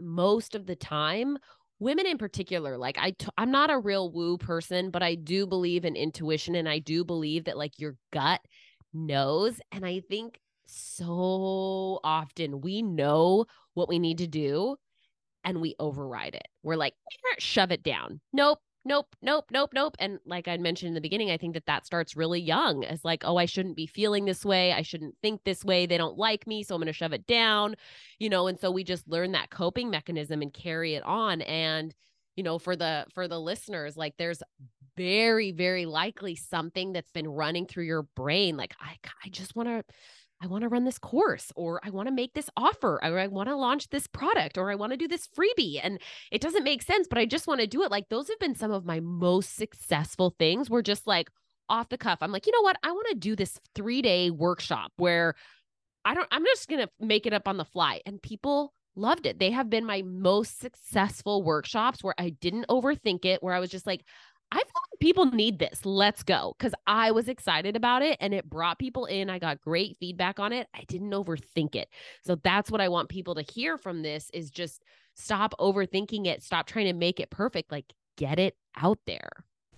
most 0.00 0.56
of 0.56 0.66
the 0.66 0.74
time 0.74 1.38
women 1.78 2.06
in 2.06 2.18
particular 2.18 2.78
like 2.78 2.96
i 2.98 3.10
t- 3.10 3.28
i'm 3.36 3.50
not 3.50 3.70
a 3.70 3.78
real 3.78 4.10
woo 4.10 4.38
person 4.38 4.90
but 4.90 5.02
i 5.02 5.14
do 5.14 5.46
believe 5.46 5.84
in 5.84 5.96
intuition 5.96 6.54
and 6.54 6.68
i 6.68 6.78
do 6.78 7.04
believe 7.04 7.44
that 7.44 7.58
like 7.58 7.78
your 7.78 7.96
gut 8.12 8.40
knows 8.94 9.60
and 9.72 9.84
i 9.84 10.00
think 10.08 10.38
so 10.66 12.00
often 12.02 12.60
we 12.60 12.82
know 12.82 13.44
what 13.74 13.88
we 13.88 13.98
need 13.98 14.18
to 14.18 14.26
do 14.26 14.76
and 15.44 15.60
we 15.60 15.76
override 15.78 16.34
it. 16.34 16.48
We're 16.62 16.76
like 16.76 16.94
shove 17.38 17.70
it 17.70 17.82
down. 17.82 18.20
Nope 18.32 18.58
nope, 18.86 19.14
nope, 19.20 19.46
nope, 19.50 19.70
nope. 19.74 19.96
And 19.98 20.18
like 20.24 20.48
I 20.48 20.56
mentioned 20.56 20.88
in 20.88 20.94
the 20.94 21.00
beginning, 21.00 21.30
I 21.30 21.36
think 21.36 21.54
that 21.54 21.66
that 21.66 21.84
starts 21.84 22.16
really 22.16 22.40
young 22.40 22.84
as 22.84 23.04
like, 23.04 23.24
oh, 23.24 23.36
I 23.36 23.44
shouldn't 23.44 23.76
be 23.76 23.86
feeling 23.86 24.24
this 24.24 24.44
way. 24.44 24.72
I 24.72 24.82
shouldn't 24.82 25.16
think 25.20 25.42
this 25.44 25.64
way. 25.64 25.86
They 25.86 25.98
don't 25.98 26.16
like 26.16 26.46
me. 26.46 26.62
So 26.62 26.74
I'm 26.74 26.80
going 26.80 26.86
to 26.86 26.92
shove 26.92 27.12
it 27.12 27.26
down, 27.26 27.74
you 28.18 28.30
know? 28.30 28.46
And 28.46 28.58
so 28.58 28.70
we 28.70 28.84
just 28.84 29.08
learn 29.08 29.32
that 29.32 29.50
coping 29.50 29.90
mechanism 29.90 30.40
and 30.40 30.54
carry 30.54 30.94
it 30.94 31.02
on. 31.02 31.42
And, 31.42 31.94
you 32.36 32.44
know, 32.44 32.58
for 32.58 32.76
the, 32.76 33.06
for 33.12 33.26
the 33.28 33.40
listeners, 33.40 33.96
like 33.96 34.14
there's 34.16 34.42
very, 34.96 35.50
very 35.52 35.84
likely 35.84 36.36
something 36.36 36.92
that's 36.92 37.10
been 37.10 37.28
running 37.28 37.66
through 37.66 37.84
your 37.84 38.02
brain. 38.02 38.56
Like, 38.56 38.74
I, 38.80 38.96
I 39.24 39.28
just 39.28 39.54
want 39.56 39.68
to, 39.68 39.84
I 40.42 40.46
want 40.46 40.62
to 40.62 40.68
run 40.68 40.84
this 40.84 40.98
course 40.98 41.50
or 41.56 41.80
I 41.82 41.90
want 41.90 42.08
to 42.08 42.14
make 42.14 42.34
this 42.34 42.50
offer 42.56 43.00
or 43.02 43.18
I 43.18 43.26
want 43.26 43.48
to 43.48 43.56
launch 43.56 43.88
this 43.88 44.06
product 44.06 44.58
or 44.58 44.70
I 44.70 44.74
want 44.74 44.92
to 44.92 44.98
do 44.98 45.08
this 45.08 45.26
freebie. 45.26 45.80
And 45.82 45.98
it 46.30 46.40
doesn't 46.40 46.64
make 46.64 46.82
sense, 46.82 47.06
but 47.08 47.18
I 47.18 47.24
just 47.24 47.46
want 47.46 47.60
to 47.60 47.66
do 47.66 47.82
it. 47.82 47.90
Like 47.90 48.08
those 48.08 48.28
have 48.28 48.38
been 48.38 48.54
some 48.54 48.70
of 48.70 48.84
my 48.84 49.00
most 49.00 49.56
successful 49.56 50.34
things. 50.38 50.68
We're 50.68 50.82
just 50.82 51.06
like 51.06 51.30
off 51.68 51.88
the 51.88 51.98
cuff. 51.98 52.18
I'm 52.20 52.32
like, 52.32 52.46
you 52.46 52.52
know 52.52 52.62
what? 52.62 52.76
I 52.82 52.92
want 52.92 53.08
to 53.08 53.14
do 53.14 53.34
this 53.34 53.58
three 53.74 54.02
day 54.02 54.30
workshop 54.30 54.92
where 54.96 55.34
I 56.04 56.14
don't, 56.14 56.28
I'm 56.30 56.44
just 56.44 56.68
going 56.68 56.82
to 56.82 56.90
make 57.00 57.26
it 57.26 57.32
up 57.32 57.48
on 57.48 57.56
the 57.56 57.64
fly. 57.64 58.00
And 58.04 58.22
people 58.22 58.74
loved 58.94 59.26
it. 59.26 59.38
They 59.38 59.50
have 59.50 59.70
been 59.70 59.84
my 59.84 60.02
most 60.02 60.60
successful 60.60 61.42
workshops 61.42 62.04
where 62.04 62.14
I 62.18 62.30
didn't 62.30 62.68
overthink 62.68 63.24
it, 63.24 63.42
where 63.42 63.54
I 63.54 63.60
was 63.60 63.70
just 63.70 63.86
like, 63.86 64.04
I 64.52 64.56
feel 64.56 64.64
like 64.64 65.00
people 65.00 65.26
need 65.26 65.58
this. 65.58 65.84
Let's 65.84 66.22
go. 66.22 66.54
Cause 66.58 66.72
I 66.86 67.10
was 67.10 67.28
excited 67.28 67.76
about 67.76 68.02
it 68.02 68.16
and 68.20 68.32
it 68.32 68.48
brought 68.48 68.78
people 68.78 69.06
in. 69.06 69.28
I 69.28 69.38
got 69.38 69.60
great 69.60 69.96
feedback 69.98 70.38
on 70.38 70.52
it. 70.52 70.68
I 70.74 70.84
didn't 70.88 71.10
overthink 71.10 71.74
it. 71.74 71.88
So 72.24 72.36
that's 72.36 72.70
what 72.70 72.80
I 72.80 72.88
want 72.88 73.08
people 73.08 73.34
to 73.34 73.42
hear 73.42 73.76
from 73.76 74.02
this 74.02 74.30
is 74.32 74.50
just 74.50 74.82
stop 75.14 75.54
overthinking 75.58 76.26
it. 76.26 76.42
Stop 76.42 76.66
trying 76.66 76.86
to 76.86 76.92
make 76.92 77.18
it 77.18 77.30
perfect. 77.30 77.72
Like 77.72 77.92
get 78.16 78.38
it 78.38 78.56
out 78.76 78.98
there. 79.06 79.30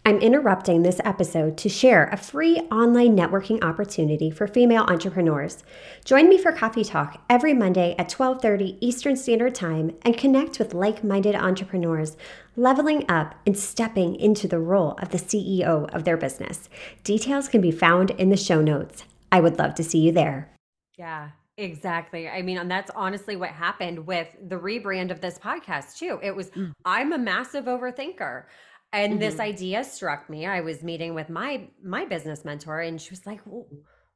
I'm 0.08 0.20
interrupting 0.20 0.80
this 0.80 1.02
episode 1.04 1.58
to 1.58 1.68
share 1.68 2.06
a 2.06 2.16
free 2.16 2.56
online 2.72 3.14
networking 3.14 3.62
opportunity 3.62 4.30
for 4.30 4.46
female 4.46 4.84
entrepreneurs. 4.84 5.62
Join 6.02 6.30
me 6.30 6.38
for 6.38 6.50
coffee 6.50 6.82
talk 6.82 7.22
every 7.28 7.52
Monday 7.52 7.94
at 7.98 8.08
12:30 8.08 8.78
Eastern 8.80 9.16
Standard 9.16 9.54
Time 9.54 9.94
and 10.00 10.16
connect 10.16 10.58
with 10.58 10.72
like-minded 10.72 11.34
entrepreneurs 11.34 12.16
leveling 12.56 13.04
up 13.10 13.34
and 13.46 13.54
stepping 13.54 14.16
into 14.16 14.48
the 14.48 14.58
role 14.58 14.92
of 14.92 15.10
the 15.10 15.18
CEO 15.18 15.84
of 15.94 16.04
their 16.04 16.16
business. 16.16 16.70
Details 17.04 17.46
can 17.46 17.60
be 17.60 17.70
found 17.70 18.12
in 18.12 18.30
the 18.30 18.36
show 18.38 18.62
notes. 18.62 19.04
I 19.30 19.40
would 19.40 19.58
love 19.58 19.74
to 19.74 19.84
see 19.84 19.98
you 19.98 20.12
there. 20.12 20.50
Yeah, 20.96 21.32
Exactly. 21.58 22.28
I 22.28 22.40
mean, 22.40 22.56
and 22.56 22.70
that's 22.70 22.90
honestly 22.94 23.34
what 23.34 23.50
happened 23.50 24.06
with 24.06 24.28
the 24.40 24.54
rebrand 24.54 25.10
of 25.10 25.20
this 25.20 25.40
podcast, 25.40 25.98
too. 25.98 26.20
It 26.22 26.36
was, 26.36 26.50
mm. 26.50 26.72
I'm 26.84 27.12
a 27.12 27.18
massive 27.18 27.64
overthinker 27.64 28.44
and 28.92 29.12
mm-hmm. 29.12 29.20
this 29.20 29.38
idea 29.38 29.84
struck 29.84 30.28
me 30.30 30.46
i 30.46 30.60
was 30.60 30.82
meeting 30.82 31.14
with 31.14 31.28
my 31.28 31.68
my 31.82 32.04
business 32.04 32.44
mentor 32.44 32.80
and 32.80 33.00
she 33.00 33.10
was 33.10 33.26
like 33.26 33.40
well, 33.44 33.66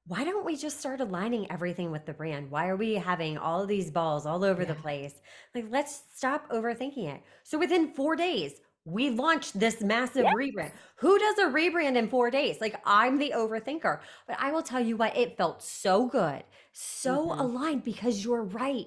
why 0.06 0.24
don't 0.24 0.44
we 0.44 0.56
just 0.56 0.80
start 0.80 1.00
aligning 1.00 1.50
everything 1.50 1.90
with 1.90 2.04
the 2.06 2.12
brand 2.12 2.50
why 2.50 2.68
are 2.68 2.76
we 2.76 2.94
having 2.94 3.38
all 3.38 3.66
these 3.66 3.90
balls 3.90 4.26
all 4.26 4.44
over 4.44 4.62
yeah. 4.62 4.68
the 4.68 4.74
place 4.74 5.20
like 5.54 5.66
let's 5.70 6.02
stop 6.14 6.48
overthinking 6.50 7.14
it 7.14 7.22
so 7.44 7.58
within 7.58 7.92
four 7.92 8.16
days 8.16 8.60
we 8.84 9.10
launched 9.10 9.58
this 9.58 9.80
massive 9.80 10.26
rebrand. 10.26 10.72
Who 10.96 11.18
does 11.18 11.38
a 11.38 11.44
rebrand 11.44 11.96
in 11.96 12.08
four 12.08 12.30
days? 12.30 12.60
Like, 12.60 12.80
I'm 12.84 13.18
the 13.18 13.32
overthinker. 13.34 14.00
But 14.26 14.36
I 14.40 14.50
will 14.50 14.62
tell 14.62 14.80
you 14.80 14.96
what, 14.96 15.16
it 15.16 15.36
felt 15.36 15.62
so 15.62 16.06
good, 16.06 16.42
so 16.72 17.28
mm-hmm. 17.28 17.40
aligned 17.40 17.84
because 17.84 18.24
you're 18.24 18.42
right. 18.42 18.86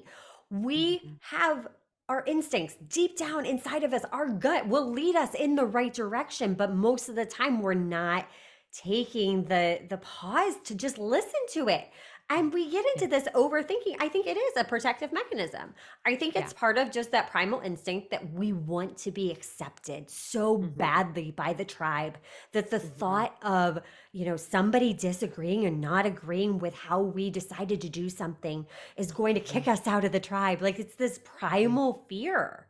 We 0.50 0.98
mm-hmm. 0.98 1.14
have 1.22 1.68
our 2.08 2.24
instincts 2.26 2.76
deep 2.88 3.18
down 3.18 3.46
inside 3.46 3.84
of 3.84 3.94
us, 3.94 4.04
our 4.12 4.30
gut 4.30 4.68
will 4.68 4.92
lead 4.92 5.16
us 5.16 5.34
in 5.34 5.56
the 5.56 5.66
right 5.66 5.94
direction. 5.94 6.54
But 6.54 6.74
most 6.74 7.10
of 7.10 7.16
the 7.16 7.26
time, 7.26 7.62
we're 7.62 7.74
not 7.74 8.28
taking 8.72 9.46
the 9.46 9.80
the 9.90 9.98
pause 9.98 10.56
to 10.66 10.76
just 10.76 10.98
listen 10.98 11.40
to 11.54 11.70
it 11.70 11.90
and 12.30 12.52
we 12.52 12.72
get 12.72 12.84
into 12.96 13.08
this 13.08 13.28
overthinking. 13.36 13.98
I 14.00 14.10
think 14.10 14.26
it 14.26 14.36
is 14.36 14.54
a 14.58 14.64
protective 14.64 15.14
mechanism. 15.14 15.76
I 16.06 16.16
think 16.16 16.36
it's 16.36 16.54
yeah. 16.54 16.60
part 16.60 16.78
of 16.80 16.92
just 16.92 17.12
that 17.12 17.30
primal 17.30 17.60
instinct 17.60 18.10
that 18.12 18.34
we 18.34 18.52
want 18.52 18.98
to 19.00 19.12
be 19.12 19.32
accepted 19.32 20.10
so 20.10 20.58
mm-hmm. 20.58 20.70
badly 20.70 21.32
by 21.32 21.54
the 21.54 21.66
tribe 21.66 22.18
that 22.52 22.72
the 22.72 22.78
mm-hmm. 22.78 22.88
thought 22.98 23.36
of, 23.44 23.80
you 24.12 24.26
know, 24.26 24.38
somebody 24.38 24.92
disagreeing 24.92 25.66
and 25.66 25.80
not 25.80 26.08
agreeing 26.08 26.58
with 26.58 26.74
how 26.74 27.00
we 27.00 27.30
decided 27.30 27.80
to 27.82 27.90
do 27.90 28.10
something 28.10 28.66
is 28.98 29.12
going 29.12 29.36
to 29.36 29.42
kick 29.42 29.68
us 29.68 29.86
out 29.86 30.04
of 30.04 30.12
the 30.12 30.20
tribe. 30.20 30.64
Like 30.64 30.80
it's 30.80 30.96
this 30.96 31.20
primal 31.24 32.06
fear. 32.10 32.66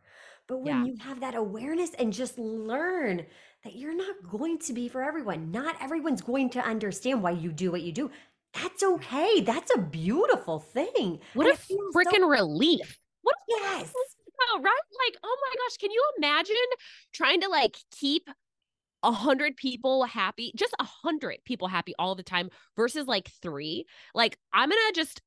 But 0.47 0.57
when 0.59 0.85
yeah. 0.85 0.85
you 0.85 0.97
have 0.99 1.21
that 1.21 1.33
awareness 1.33 1.91
and 1.97 2.11
just 2.11 2.37
learn 2.37 3.25
that 3.63 3.75
you're 3.75 3.95
not 3.95 4.15
going 4.29 4.59
to 4.59 4.73
be 4.73 4.87
for 4.89 5.01
everyone, 5.01 5.49
not 5.49 5.75
everyone's 5.81 6.21
going 6.21 6.51
to 6.51 6.59
understand 6.59 7.23
why 7.23 7.31
you 7.31 7.51
do 7.51 7.71
what 7.71 7.81
you 7.81 7.91
do 7.91 8.11
that's 8.55 8.83
okay. 8.83 9.41
That's 9.41 9.71
a 9.75 9.79
beautiful 9.79 10.59
thing. 10.59 11.19
What 11.33 11.47
and 11.47 11.57
a 11.57 11.97
freaking 11.97 12.21
so- 12.21 12.27
relief. 12.27 12.99
What 13.21 13.35
yes. 13.47 13.91
Right? 14.55 14.63
Like, 14.63 15.17
oh 15.23 15.37
my 15.41 15.55
gosh, 15.57 15.77
can 15.77 15.91
you 15.91 16.03
imagine 16.17 16.55
trying 17.13 17.41
to 17.41 17.49
like 17.49 17.75
keep 17.97 18.29
a 19.01 19.11
hundred 19.11 19.55
people 19.55 20.03
happy, 20.03 20.51
just 20.55 20.75
a 20.79 20.83
hundred 20.83 21.37
people 21.45 21.67
happy 21.67 21.93
all 21.97 22.15
the 22.15 22.23
time 22.23 22.49
versus 22.75 23.07
like 23.07 23.31
three? 23.41 23.85
Like, 24.13 24.37
I'm 24.53 24.69
gonna 24.69 24.91
just 24.93 25.21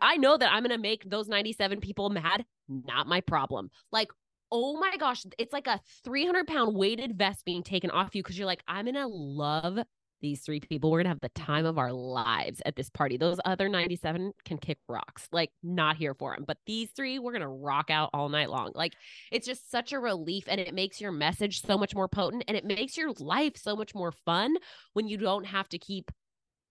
I 0.00 0.16
know 0.16 0.36
that 0.36 0.52
I'm 0.52 0.62
gonna 0.62 0.78
make 0.78 1.08
those 1.08 1.28
97 1.28 1.80
people 1.80 2.10
mad. 2.10 2.44
Not 2.68 3.06
my 3.06 3.20
problem. 3.20 3.70
Like, 3.92 4.08
oh 4.50 4.78
my 4.78 4.96
gosh, 4.96 5.24
it's 5.38 5.52
like 5.52 5.66
a 5.66 5.80
300 6.04 6.46
pound 6.46 6.76
weighted 6.76 7.16
vest 7.16 7.44
being 7.44 7.62
taken 7.62 7.90
off 7.90 8.14
you 8.14 8.22
because 8.22 8.38
you're 8.38 8.46
like, 8.46 8.62
I'm 8.66 8.86
gonna 8.86 9.06
love 9.08 9.78
these 10.26 10.40
three 10.40 10.58
people. 10.58 10.90
We're 10.90 10.98
going 10.98 11.04
to 11.04 11.10
have 11.10 11.20
the 11.20 11.40
time 11.40 11.66
of 11.66 11.78
our 11.78 11.92
lives 11.92 12.60
at 12.66 12.74
this 12.74 12.90
party. 12.90 13.16
Those 13.16 13.38
other 13.44 13.68
97 13.68 14.32
can 14.44 14.58
kick 14.58 14.78
rocks, 14.88 15.28
like, 15.30 15.50
not 15.62 15.96
here 15.96 16.14
for 16.14 16.34
them. 16.34 16.44
But 16.44 16.58
these 16.66 16.90
three, 16.90 17.20
we're 17.20 17.30
going 17.30 17.42
to 17.42 17.48
rock 17.48 17.90
out 17.90 18.10
all 18.12 18.28
night 18.28 18.50
long. 18.50 18.72
Like, 18.74 18.94
it's 19.30 19.46
just 19.46 19.70
such 19.70 19.92
a 19.92 20.00
relief 20.00 20.44
and 20.48 20.60
it 20.60 20.74
makes 20.74 21.00
your 21.00 21.12
message 21.12 21.62
so 21.62 21.78
much 21.78 21.94
more 21.94 22.08
potent 22.08 22.42
and 22.48 22.56
it 22.56 22.64
makes 22.64 22.96
your 22.96 23.12
life 23.20 23.56
so 23.56 23.76
much 23.76 23.94
more 23.94 24.10
fun 24.10 24.56
when 24.94 25.06
you 25.06 25.16
don't 25.16 25.46
have 25.46 25.68
to 25.68 25.78
keep 25.78 26.10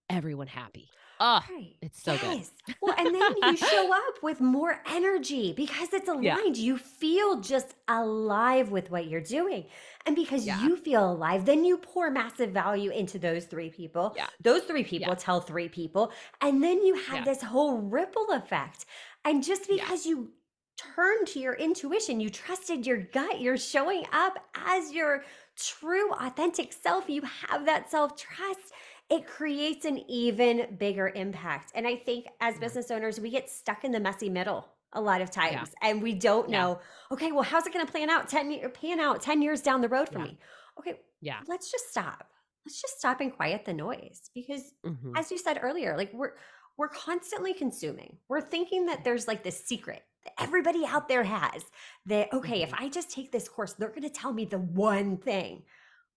everyone 0.09 0.47
happy. 0.47 0.89
Oh, 1.19 1.41
right. 1.49 1.75
it's 1.81 2.01
so 2.01 2.13
yes. 2.13 2.51
good. 2.65 2.75
well, 2.81 2.95
and 2.97 3.13
then 3.13 3.33
you 3.43 3.57
show 3.69 3.93
up 3.93 4.21
with 4.21 4.41
more 4.41 4.81
energy 4.87 5.53
because 5.53 5.93
it's 5.93 6.07
aligned. 6.07 6.57
Yeah. 6.57 6.63
You 6.63 6.77
feel 6.77 7.39
just 7.41 7.75
alive 7.87 8.71
with 8.71 8.91
what 8.91 9.07
you're 9.07 9.21
doing. 9.21 9.65
And 10.05 10.15
because 10.15 10.45
yeah. 10.45 10.61
you 10.61 10.75
feel 10.75 11.11
alive, 11.11 11.45
then 11.45 11.63
you 11.63 11.77
pour 11.77 12.11
massive 12.11 12.51
value 12.51 12.91
into 12.91 13.17
those 13.19 13.45
three 13.45 13.69
people. 13.69 14.13
Yeah. 14.15 14.27
Those 14.41 14.63
three 14.63 14.83
people 14.83 15.15
tell 15.15 15.41
three 15.41 15.69
people. 15.69 16.11
And 16.41 16.63
then 16.63 16.85
you 16.85 16.95
have 16.95 17.25
this 17.25 17.41
whole 17.41 17.77
ripple 17.77 18.27
effect. 18.31 18.85
And 19.23 19.43
just 19.43 19.67
because 19.67 20.05
you 20.05 20.31
turn 20.77 21.25
to 21.25 21.39
your 21.39 21.53
intuition, 21.53 22.19
you 22.19 22.29
trusted 22.29 22.85
your 22.85 22.97
gut, 22.97 23.39
you're 23.39 23.57
showing 23.57 24.05
up 24.11 24.37
as 24.55 24.91
your 24.91 25.23
true, 25.57 26.11
authentic 26.13 26.73
self, 26.73 27.09
you 27.09 27.21
have 27.47 27.65
that 27.65 27.89
self 27.89 28.15
trust 28.17 28.73
it 29.09 29.27
creates 29.27 29.85
an 29.85 29.99
even 30.09 30.75
bigger 30.79 31.09
impact. 31.09 31.71
And 31.75 31.85
I 31.85 31.95
think 31.95 32.27
as 32.41 32.57
business 32.57 32.89
owners, 32.89 33.19
we 33.19 33.29
get 33.29 33.49
stuck 33.49 33.83
in 33.83 33.91
the 33.91 33.99
messy 33.99 34.29
middle 34.29 34.67
a 34.93 35.01
lot 35.01 35.21
of 35.21 35.29
times 35.29 35.71
yeah. 35.81 35.89
and 35.89 36.01
we 36.01 36.13
don't 36.13 36.49
know, 36.49 36.79
okay, 37.11 37.31
well, 37.31 37.43
how's 37.43 37.67
it 37.67 37.73
going 37.73 37.85
to 37.85 37.91
plan 37.91 38.09
out 38.09 38.29
10 38.29 38.61
pan 38.71 38.99
out 38.99 39.21
10 39.21 39.41
years 39.41 39.61
down 39.61 39.81
the 39.81 39.89
road 39.89 40.09
for 40.09 40.19
yeah. 40.19 40.25
me? 40.25 40.39
Okay, 40.79 40.99
yeah. 41.21 41.39
Let's 41.47 41.71
just 41.71 41.89
stop. 41.89 42.27
Let's 42.65 42.81
just 42.81 42.97
stop 42.97 43.21
and 43.21 43.33
quiet 43.35 43.65
the 43.65 43.73
noise 43.73 44.31
because 44.33 44.73
mm-hmm. 44.85 45.15
as 45.15 45.31
you 45.31 45.37
said 45.37 45.59
earlier, 45.61 45.95
like 45.97 46.11
we're 46.13 46.33
we're 46.77 46.89
constantly 46.89 47.53
consuming. 47.53 48.17
We're 48.27 48.41
thinking 48.41 48.87
that 48.87 49.03
there's 49.03 49.27
like 49.27 49.43
this 49.43 49.63
secret 49.63 50.01
that 50.23 50.33
everybody 50.39 50.83
out 50.85 51.07
there 51.07 51.23
has 51.23 51.63
that 52.07 52.33
okay, 52.33 52.61
mm-hmm. 52.61 52.73
if 52.73 52.73
I 52.73 52.89
just 52.89 53.11
take 53.11 53.31
this 53.31 53.47
course, 53.47 53.73
they're 53.73 53.89
going 53.89 54.01
to 54.01 54.09
tell 54.09 54.33
me 54.33 54.45
the 54.45 54.57
one 54.57 55.17
thing. 55.17 55.63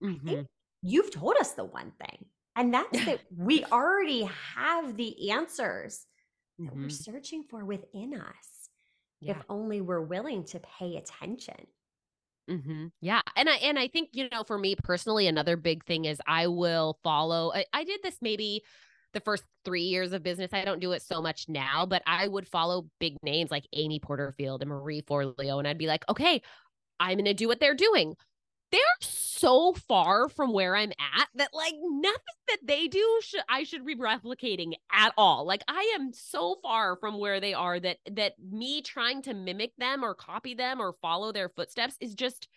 Mm-hmm. 0.03 0.43
you've 0.83 1.13
told 1.13 1.35
us 1.41 1.53
the 1.53 1.65
one 1.65 1.93
thing. 2.01 2.27
And 2.59 2.75
that's 2.75 3.05
that 3.05 3.21
we 3.37 3.65
already 3.65 4.29
have 4.57 4.97
the 4.97 5.31
answers 5.31 6.05
mm-hmm. 6.61 6.67
that 6.67 6.75
we're 6.75 6.89
mm-hmm. 6.89 7.13
searching 7.13 7.45
for 7.49 7.65
within 7.65 8.15
us. 8.15 8.69
Yeah. 9.21 9.33
If 9.33 9.39
only 9.49 9.81
we're 9.81 10.03
willing 10.03 10.45
to 10.47 10.61
pay 10.79 10.97
attention. 10.97 11.67
Mm-hmm. 12.51 12.87
Yeah, 13.01 13.21
and 13.37 13.49
I 13.49 13.57
and 13.57 13.79
I 13.79 13.89
think 13.89 14.11
you 14.13 14.29
know 14.31 14.43
for 14.43 14.59
me 14.59 14.75
personally, 14.75 15.27
another 15.27 15.57
big 15.57 15.85
thing 15.85 16.07
is 16.07 16.19
I 16.27 16.47
will 16.47 16.99
follow. 17.05 17.53
I, 17.55 17.67
I 17.73 17.85
did 17.85 18.01
this 18.03 18.17
maybe 18.23 18.63
the 19.13 19.21
first 19.21 19.45
three 19.65 19.83
years 19.83 20.13
of 20.13 20.23
business. 20.23 20.53
I 20.53 20.65
don't 20.65 20.81
do 20.81 20.93
it 20.93 21.03
so 21.03 21.21
much 21.21 21.47
now, 21.49 21.85
but 21.85 22.03
I 22.07 22.27
would 22.27 22.49
follow 22.49 22.89
big 23.01 23.17
names 23.23 23.51
like 23.51 23.67
Amy 23.75 24.01
Porterfield 24.01 24.63
and 24.63 24.71
Marie 24.71 25.03
Forleo, 25.03 25.59
and 25.59 25.69
I'd 25.69 25.79
be 25.79 25.87
like, 25.87 26.05
okay, 26.09 26.41
I'm 26.99 27.19
going 27.19 27.27
to 27.27 27.35
do 27.35 27.49
what 27.49 27.61
they're 27.61 27.75
doing 27.75 28.17
they're 28.71 28.81
so 29.39 29.73
far 29.73 30.29
from 30.29 30.53
where 30.53 30.75
I'm 30.75 30.91
at 30.91 31.29
that 31.35 31.51
like 31.53 31.75
nothing 31.83 32.19
that 32.49 32.59
they 32.65 32.89
do 32.89 33.21
should 33.23 33.43
I 33.49 33.65
should 33.65 33.87
be 33.87 33.97
replicating 33.97 34.73
at 34.93 35.13
all. 35.17 35.47
Like 35.47 35.63
I 35.69 35.95
am 35.95 36.13
so 36.13 36.57
far 36.63 36.97
from 36.97 37.19
where 37.19 37.41
they 37.41 37.55
are 37.55 37.79
that 37.81 37.99
that 38.13 38.35
me 38.39 38.83
trying 38.83 39.23
to 39.23 39.35
mimic 39.35 39.73
them 39.79 40.05
or 40.05 40.15
copy 40.15 40.55
them 40.55 40.81
or 40.81 40.95
follow 41.01 41.33
their 41.33 41.49
footsteps 41.49 41.97
is 42.01 42.15
just 42.15 42.49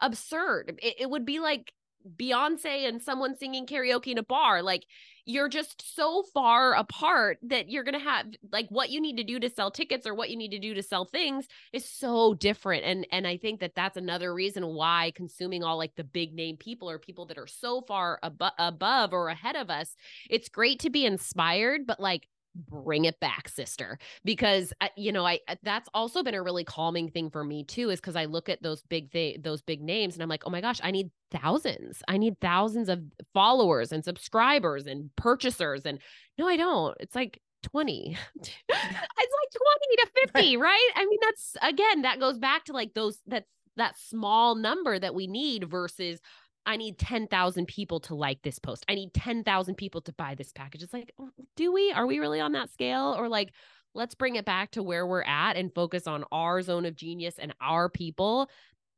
absurd. 0.00 0.78
It, 0.82 0.94
it 1.00 1.10
would 1.10 1.26
be 1.26 1.40
like 1.40 1.72
Beyonce 2.16 2.88
and 2.88 3.02
someone 3.02 3.36
singing 3.36 3.66
karaoke 3.66 4.12
in 4.12 4.18
a 4.18 4.22
bar. 4.22 4.62
Like 4.62 4.84
you're 5.28 5.50
just 5.50 5.94
so 5.94 6.22
far 6.32 6.72
apart 6.72 7.36
that 7.42 7.68
you're 7.68 7.84
going 7.84 7.92
to 7.92 8.00
have 8.00 8.24
like 8.50 8.66
what 8.70 8.88
you 8.88 8.98
need 8.98 9.18
to 9.18 9.24
do 9.24 9.38
to 9.38 9.50
sell 9.50 9.70
tickets 9.70 10.06
or 10.06 10.14
what 10.14 10.30
you 10.30 10.38
need 10.38 10.52
to 10.52 10.58
do 10.58 10.72
to 10.72 10.82
sell 10.82 11.04
things 11.04 11.46
is 11.74 11.84
so 11.84 12.32
different. 12.32 12.82
And 12.82 13.06
and 13.12 13.26
I 13.26 13.36
think 13.36 13.60
that 13.60 13.74
that's 13.74 13.98
another 13.98 14.32
reason 14.32 14.66
why 14.66 15.12
consuming 15.14 15.62
all 15.62 15.76
like 15.76 15.94
the 15.96 16.02
big 16.02 16.32
name 16.32 16.56
people 16.56 16.88
or 16.88 16.98
people 16.98 17.26
that 17.26 17.36
are 17.36 17.46
so 17.46 17.82
far 17.82 18.18
ab- 18.22 18.54
above 18.58 19.12
or 19.12 19.28
ahead 19.28 19.54
of 19.54 19.68
us, 19.68 19.94
it's 20.30 20.48
great 20.48 20.80
to 20.80 20.90
be 20.90 21.04
inspired, 21.04 21.86
but 21.86 22.00
like 22.00 22.26
bring 22.68 23.04
it 23.04 23.18
back 23.20 23.48
sister 23.48 23.98
because 24.24 24.72
uh, 24.80 24.88
you 24.96 25.12
know 25.12 25.24
i 25.24 25.38
uh, 25.48 25.54
that's 25.62 25.88
also 25.94 26.22
been 26.22 26.34
a 26.34 26.42
really 26.42 26.64
calming 26.64 27.08
thing 27.08 27.30
for 27.30 27.44
me 27.44 27.62
too 27.64 27.90
is 27.90 28.00
because 28.00 28.16
i 28.16 28.24
look 28.24 28.48
at 28.48 28.62
those 28.62 28.82
big 28.82 29.10
thing 29.10 29.36
those 29.42 29.62
big 29.62 29.80
names 29.80 30.14
and 30.14 30.22
i'm 30.22 30.28
like 30.28 30.42
oh 30.44 30.50
my 30.50 30.60
gosh 30.60 30.80
i 30.82 30.90
need 30.90 31.10
thousands. 31.30 32.02
I 32.08 32.16
need 32.18 32.40
thousands 32.40 32.88
of 32.88 33.02
followers 33.34 33.92
and 33.92 34.04
subscribers 34.04 34.86
and 34.86 35.14
purchasers 35.16 35.82
and 35.84 35.98
no 36.38 36.48
i 36.48 36.56
don't. 36.56 36.96
It's 37.00 37.14
like 37.14 37.40
20 37.64 38.16
it's 38.38 38.50
like 38.68 38.72
20 38.72 39.96
to 39.96 40.06
50 40.32 40.56
right? 40.56 40.90
I 40.96 41.06
mean 41.06 41.18
that's 41.22 41.56
again 41.62 42.02
that 42.02 42.20
goes 42.20 42.38
back 42.38 42.64
to 42.66 42.72
like 42.72 42.94
those 42.94 43.18
that's 43.26 43.48
that 43.76 43.96
small 43.98 44.54
number 44.54 44.98
that 44.98 45.14
we 45.14 45.26
need 45.26 45.64
versus 45.70 46.20
I 46.68 46.76
need 46.76 46.98
10,000 46.98 47.66
people 47.66 47.98
to 48.00 48.14
like 48.14 48.42
this 48.42 48.58
post. 48.58 48.84
I 48.90 48.94
need 48.94 49.14
10,000 49.14 49.74
people 49.76 50.02
to 50.02 50.12
buy 50.12 50.34
this 50.34 50.52
package. 50.52 50.82
It's 50.82 50.92
like, 50.92 51.14
do 51.56 51.72
we? 51.72 51.92
Are 51.92 52.06
we 52.06 52.18
really 52.18 52.40
on 52.40 52.52
that 52.52 52.70
scale? 52.70 53.16
Or 53.16 53.26
like, 53.26 53.52
let's 53.94 54.14
bring 54.14 54.36
it 54.36 54.44
back 54.44 54.72
to 54.72 54.82
where 54.82 55.06
we're 55.06 55.22
at 55.22 55.56
and 55.56 55.74
focus 55.74 56.06
on 56.06 56.26
our 56.30 56.60
zone 56.60 56.84
of 56.84 56.94
genius 56.94 57.36
and 57.38 57.54
our 57.62 57.88
people. 57.88 58.50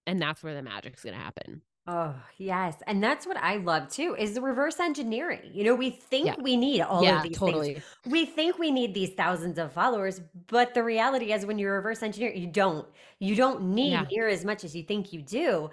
And 0.05 0.21
that's 0.21 0.43
where 0.43 0.53
the 0.53 0.63
magic's 0.63 1.05
going 1.05 1.15
to 1.15 1.23
happen. 1.23 1.63
Oh, 1.87 2.15
yes. 2.39 2.75
And 2.89 3.03
that's 3.03 3.25
what 3.25 3.37
I 3.37 3.59
love 3.59 3.89
too 3.89 4.17
is 4.19 4.35
the 4.35 4.41
reverse 4.41 4.81
engineering. 4.81 5.41
You 5.53 5.63
know, 5.63 5.75
we 5.77 5.91
think 5.91 6.27
yeah. 6.27 6.35
we 6.41 6.57
need 6.57 6.83
all 6.83 7.05
yeah, 7.05 7.19
of 7.19 7.23
these 7.23 7.39
totally. 7.39 7.75
things. 7.75 7.85
We 8.05 8.27
think 8.27 8.59
we 8.59 8.73
need 8.73 8.95
these 8.95 9.11
thousands 9.15 9.59
of 9.59 9.73
followers, 9.73 10.21
but 10.49 10.75
the 10.75 10.83
reality 10.83 11.33
is 11.33 11.47
when 11.47 11.59
you 11.59 11.69
reverse 11.69 12.03
engineer, 12.03 12.33
you 12.33 12.49
don't. 12.49 12.87
You 13.21 13.37
don't 13.37 13.63
need 13.75 13.93
yeah. 13.93 14.07
near 14.11 14.29
as 14.29 14.45
much 14.45 14.65
as 14.65 14.75
you 14.75 14.83
think 14.83 15.13
you 15.13 15.23
do. 15.23 15.71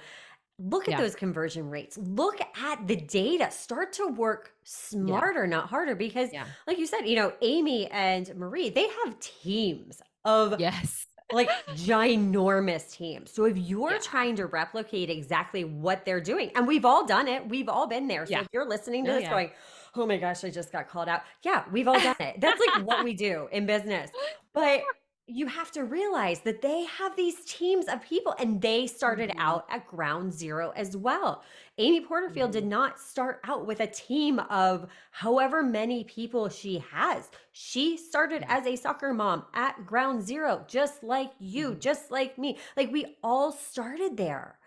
Look 0.60 0.88
at 0.88 0.94
yeah. 0.94 1.02
those 1.02 1.16
conversion 1.16 1.70
rates. 1.70 1.98
Look 1.98 2.40
at 2.42 2.88
the 2.88 2.96
data. 2.96 3.52
Start 3.52 3.94
to 3.94 4.08
work 4.08 4.54
smarter, 4.64 5.44
yeah. 5.44 5.50
not 5.50 5.70
harder. 5.70 5.96
Because, 5.96 6.34
yeah. 6.34 6.46
like 6.66 6.80
you 6.80 6.88
said, 6.88 7.02
you 7.02 7.16
know, 7.16 7.32
Amy 7.42 7.88
and 7.92 8.36
Marie, 8.36 8.70
they 8.70 8.88
have 9.06 9.20
teams 9.20 10.02
of 10.26 10.60
yes, 10.60 11.06
like 11.32 11.50
ginormous 11.76 12.92
teams. 12.92 13.32
So 13.32 13.46
if 13.46 13.58
you're 13.58 14.00
trying 14.00 14.36
to 14.38 14.48
replicate 14.48 15.10
exactly 15.10 15.64
what 15.64 16.06
they're 16.06 16.22
doing, 16.22 16.52
and 16.56 16.68
we've 16.68 16.86
all 16.86 17.06
done 17.06 17.28
it, 17.28 17.48
we've 17.48 17.70
all 17.70 17.86
been 17.86 18.08
there. 18.08 18.26
So 18.26 18.40
if 18.40 18.48
you're 18.52 18.68
listening 18.68 19.06
to 19.06 19.12
oh, 19.12 19.20
this 19.20 19.30
going, 19.30 19.52
oh 19.96 20.06
my 20.06 20.18
gosh, 20.18 20.44
I 20.44 20.50
just 20.50 20.72
got 20.72 20.90
called 20.90 21.08
out. 21.08 21.22
Yeah, 21.44 21.66
we've 21.72 21.88
all 21.88 22.00
done 22.00 22.16
it. 22.20 22.42
That's 22.42 22.60
like 22.60 22.86
what 22.86 23.04
we 23.04 23.14
do 23.14 23.48
in 23.52 23.66
business. 23.68 24.10
But 24.54 24.82
you 25.30 25.46
have 25.46 25.72
to 25.72 25.84
realize 25.84 26.40
that 26.40 26.62
they 26.62 26.86
have 26.86 27.16
these 27.18 27.44
teams 27.46 27.88
of 27.88 28.02
people 28.02 28.34
and 28.40 28.62
they 28.62 28.88
started 28.88 29.30
mm-hmm. 29.30 29.42
out 29.42 29.66
at 29.70 29.86
ground 29.86 30.34
zero 30.34 30.72
as 30.76 30.96
well. 30.96 31.44
Amy 31.78 32.00
Porterfield 32.00 32.52
mm-hmm. 32.52 32.60
did 32.62 32.66
not 32.66 32.98
start 32.98 33.42
out 33.44 33.68
with 33.68 33.82
a 33.82 33.88
team 33.88 34.40
of 34.40 34.88
however 35.12 35.62
many 35.62 36.06
people 36.06 36.48
she 36.48 36.82
has. 36.92 37.30
She 37.52 37.98
started 37.98 38.44
mm-hmm. 38.44 38.52
as 38.52 38.66
a 38.66 38.78
soccer 38.78 39.14
mom 39.14 39.44
at 39.54 39.86
ground 39.86 40.26
zero, 40.26 40.64
just 40.66 41.04
like 41.04 41.32
you, 41.40 41.72
mm-hmm. 41.72 41.80
just 41.80 42.10
like 42.10 42.38
me. 42.38 42.58
Like 42.78 42.92
we 42.92 43.18
all 43.22 43.52
started 43.52 44.16
there 44.16 44.58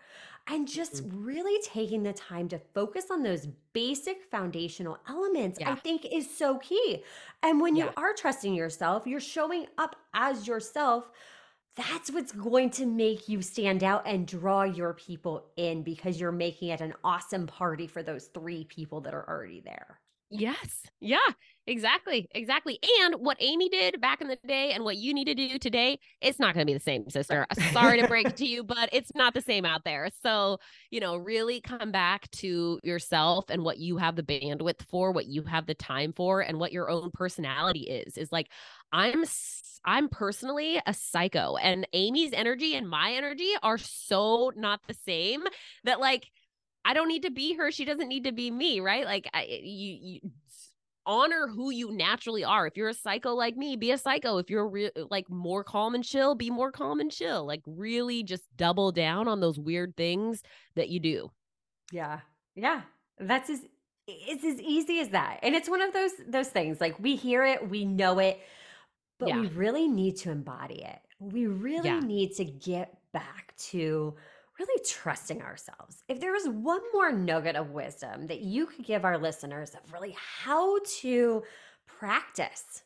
and 0.47 0.67
just 0.67 0.95
mm-hmm. 1.07 1.23
really 1.23 1.61
taking 1.63 2.03
the 2.03 2.13
time 2.13 2.47
to 2.49 2.59
focus 2.73 3.05
on 3.11 3.23
those 3.23 3.47
basic 3.73 4.23
foundational 4.29 4.97
elements 5.07 5.59
yeah. 5.59 5.71
i 5.71 5.75
think 5.75 6.05
is 6.11 6.29
so 6.29 6.57
key 6.57 7.03
and 7.43 7.61
when 7.61 7.75
you 7.75 7.85
yeah. 7.85 7.91
are 7.97 8.13
trusting 8.13 8.53
yourself 8.53 9.05
you're 9.05 9.19
showing 9.19 9.65
up 9.77 9.95
as 10.13 10.47
yourself 10.47 11.09
that's 11.75 12.11
what's 12.11 12.33
going 12.33 12.69
to 12.69 12.85
make 12.85 13.29
you 13.29 13.41
stand 13.41 13.81
out 13.81 14.05
and 14.05 14.27
draw 14.27 14.63
your 14.63 14.93
people 14.93 15.45
in 15.55 15.83
because 15.83 16.19
you're 16.19 16.31
making 16.31 16.67
it 16.67 16.81
an 16.81 16.93
awesome 17.03 17.47
party 17.47 17.87
for 17.87 18.03
those 18.03 18.25
three 18.33 18.65
people 18.65 18.99
that 18.99 19.13
are 19.13 19.27
already 19.29 19.61
there 19.61 20.00
Yes. 20.31 20.83
Yeah, 21.01 21.17
exactly. 21.67 22.29
Exactly. 22.33 22.79
And 23.01 23.15
what 23.15 23.35
Amy 23.41 23.67
did 23.67 23.99
back 23.99 24.21
in 24.21 24.27
the 24.27 24.37
day 24.47 24.71
and 24.71 24.83
what 24.85 24.95
you 24.95 25.13
need 25.13 25.25
to 25.25 25.35
do 25.35 25.59
today, 25.59 25.99
it's 26.21 26.39
not 26.39 26.53
going 26.53 26.65
to 26.65 26.69
be 26.69 26.73
the 26.73 26.79
same, 26.79 27.09
sister. 27.09 27.45
Sorry 27.73 27.99
to 27.99 28.07
break 28.07 28.29
it 28.29 28.37
to 28.37 28.45
you, 28.45 28.63
but 28.63 28.89
it's 28.93 29.13
not 29.13 29.33
the 29.33 29.41
same 29.41 29.65
out 29.65 29.83
there. 29.83 30.09
So, 30.23 30.59
you 30.89 31.01
know, 31.01 31.17
really 31.17 31.59
come 31.59 31.91
back 31.91 32.31
to 32.31 32.79
yourself 32.81 33.45
and 33.49 33.63
what 33.63 33.79
you 33.79 33.97
have 33.97 34.15
the 34.15 34.23
bandwidth 34.23 34.83
for, 34.89 35.11
what 35.11 35.25
you 35.27 35.43
have 35.43 35.65
the 35.65 35.73
time 35.75 36.13
for, 36.13 36.39
and 36.39 36.59
what 36.59 36.71
your 36.71 36.89
own 36.89 37.11
personality 37.11 37.81
is. 37.81 38.15
Is 38.17 38.31
like, 38.31 38.47
I'm 38.93 39.25
I'm 39.83 40.09
personally 40.09 40.79
a 40.85 40.93
psycho 40.93 41.55
and 41.57 41.87
Amy's 41.93 42.33
energy 42.33 42.75
and 42.75 42.87
my 42.87 43.13
energy 43.13 43.51
are 43.63 43.79
so 43.79 44.51
not 44.55 44.79
the 44.87 44.93
same 44.93 45.43
that 45.83 45.99
like 45.99 46.29
I 46.83 46.93
don't 46.93 47.07
need 47.07 47.23
to 47.23 47.31
be 47.31 47.53
her. 47.55 47.71
She 47.71 47.85
doesn't 47.85 48.07
need 48.07 48.23
to 48.23 48.31
be 48.31 48.49
me, 48.51 48.79
right? 48.79 49.05
Like 49.05 49.29
I, 49.33 49.43
eh, 49.43 49.59
you, 49.63 49.97
you 50.01 50.31
honor 51.05 51.47
who 51.47 51.71
you 51.71 51.91
naturally 51.91 52.43
are. 52.43 52.67
If 52.67 52.77
you're 52.77 52.89
a 52.89 52.93
psycho 52.93 53.33
like 53.33 53.55
me, 53.55 53.75
be 53.75 53.91
a 53.91 53.97
psycho. 53.97 54.37
If 54.37 54.49
you're 54.49 54.67
re- 54.67 54.91
eh, 54.95 55.03
like 55.09 55.29
more 55.29 55.63
calm 55.63 55.95
and 55.95 56.03
chill, 56.03 56.35
be 56.35 56.49
more 56.49 56.71
calm 56.71 56.99
and 56.99 57.11
chill. 57.11 57.45
Like 57.45 57.61
really 57.65 58.23
just 58.23 58.43
double 58.57 58.91
down 58.91 59.27
on 59.27 59.39
those 59.39 59.59
weird 59.59 59.95
things 59.95 60.41
that 60.75 60.89
you 60.89 60.99
do. 60.99 61.31
Yeah. 61.91 62.19
Yeah. 62.55 62.81
That's 63.19 63.49
as 63.49 63.61
it's 64.07 64.43
as 64.43 64.59
easy 64.59 64.99
as 64.99 65.09
that. 65.09 65.39
And 65.43 65.55
it's 65.55 65.69
one 65.69 65.81
of 65.81 65.93
those 65.93 66.11
those 66.27 66.49
things 66.49 66.81
like 66.81 66.99
we 66.99 67.15
hear 67.15 67.45
it, 67.45 67.69
we 67.69 67.85
know 67.85 68.19
it, 68.19 68.39
but 69.19 69.29
yeah. 69.29 69.39
we 69.39 69.47
really 69.47 69.87
need 69.87 70.17
to 70.17 70.31
embody 70.31 70.83
it. 70.83 70.99
We 71.19 71.45
really 71.45 71.89
yeah. 71.89 71.99
need 71.99 72.35
to 72.37 72.45
get 72.45 72.97
back 73.13 73.53
to 73.69 74.15
really 74.61 74.83
trusting 74.85 75.41
ourselves. 75.41 76.03
If 76.07 76.19
there 76.19 76.31
was 76.31 76.47
one 76.47 76.81
more 76.93 77.11
nugget 77.11 77.55
of 77.55 77.71
wisdom 77.71 78.27
that 78.27 78.41
you 78.41 78.65
could 78.65 78.85
give 78.85 79.05
our 79.05 79.17
listeners 79.17 79.71
of 79.73 79.91
really 79.91 80.15
how 80.17 80.79
to 81.01 81.43
practice 81.87 82.83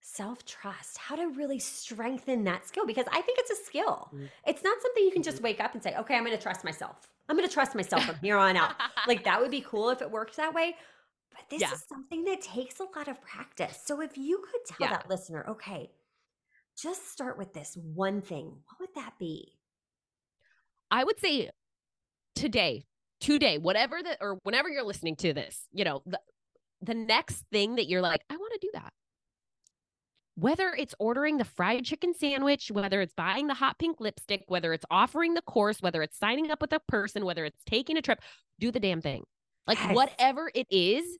self 0.00 0.44
trust, 0.44 0.98
how 0.98 1.16
to 1.16 1.28
really 1.28 1.58
strengthen 1.58 2.44
that 2.44 2.68
skill, 2.68 2.86
because 2.86 3.06
I 3.10 3.20
think 3.22 3.38
it's 3.38 3.50
a 3.50 3.64
skill. 3.64 4.10
Mm-hmm. 4.14 4.26
It's 4.46 4.62
not 4.62 4.80
something 4.82 5.04
you 5.04 5.10
can 5.10 5.22
just 5.22 5.38
mm-hmm. 5.38 5.44
wake 5.44 5.60
up 5.60 5.74
and 5.74 5.82
say, 5.82 5.96
okay, 5.96 6.14
I'm 6.14 6.24
going 6.24 6.36
to 6.36 6.42
trust 6.42 6.64
myself. 6.64 7.08
I'm 7.28 7.36
going 7.36 7.48
to 7.48 7.52
trust 7.52 7.74
myself 7.74 8.04
from 8.04 8.16
here 8.20 8.36
on 8.36 8.56
out. 8.56 8.74
like 9.08 9.24
that 9.24 9.40
would 9.40 9.50
be 9.50 9.62
cool 9.62 9.90
if 9.90 10.02
it 10.02 10.10
worked 10.10 10.36
that 10.36 10.52
way. 10.52 10.76
But 11.30 11.48
this 11.50 11.62
yeah. 11.62 11.72
is 11.72 11.84
something 11.88 12.24
that 12.24 12.42
takes 12.42 12.80
a 12.80 12.84
lot 12.96 13.08
of 13.08 13.20
practice. 13.22 13.80
So 13.84 14.02
if 14.02 14.16
you 14.18 14.44
could 14.50 14.60
tell 14.66 14.88
yeah. 14.88 14.96
that 14.98 15.08
listener, 15.08 15.44
okay, 15.48 15.90
just 16.76 17.10
start 17.10 17.38
with 17.38 17.54
this 17.54 17.76
one 17.76 18.20
thing, 18.20 18.44
what 18.44 18.80
would 18.80 18.94
that 18.94 19.18
be? 19.18 19.54
I 20.90 21.04
would 21.04 21.18
say 21.18 21.50
today, 22.34 22.84
today, 23.20 23.58
whatever 23.58 24.02
that, 24.02 24.18
or 24.20 24.38
whenever 24.42 24.68
you're 24.68 24.84
listening 24.84 25.16
to 25.16 25.32
this, 25.32 25.66
you 25.72 25.84
know, 25.84 26.02
the, 26.06 26.20
the 26.82 26.94
next 26.94 27.44
thing 27.50 27.76
that 27.76 27.88
you're 27.88 28.02
like, 28.02 28.22
I 28.30 28.36
want 28.36 28.52
to 28.52 28.58
do 28.60 28.70
that. 28.74 28.92
Whether 30.36 30.74
it's 30.76 30.94
ordering 30.98 31.38
the 31.38 31.44
fried 31.44 31.84
chicken 31.84 32.12
sandwich, 32.12 32.70
whether 32.70 33.00
it's 33.00 33.14
buying 33.14 33.46
the 33.46 33.54
hot 33.54 33.78
pink 33.78 34.00
lipstick, 34.00 34.42
whether 34.48 34.72
it's 34.72 34.84
offering 34.90 35.34
the 35.34 35.42
course, 35.42 35.80
whether 35.80 36.02
it's 36.02 36.18
signing 36.18 36.50
up 36.50 36.60
with 36.60 36.72
a 36.72 36.80
person, 36.80 37.24
whether 37.24 37.44
it's 37.44 37.62
taking 37.66 37.96
a 37.96 38.02
trip, 38.02 38.20
do 38.58 38.72
the 38.72 38.80
damn 38.80 39.00
thing. 39.00 39.22
Like 39.66 39.78
yes. 39.78 39.94
whatever 39.94 40.50
it 40.54 40.66
is, 40.70 41.18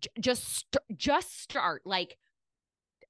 j- 0.00 0.10
just 0.20 0.44
st- 0.44 0.98
just 0.98 1.40
start. 1.40 1.82
Like 1.84 2.16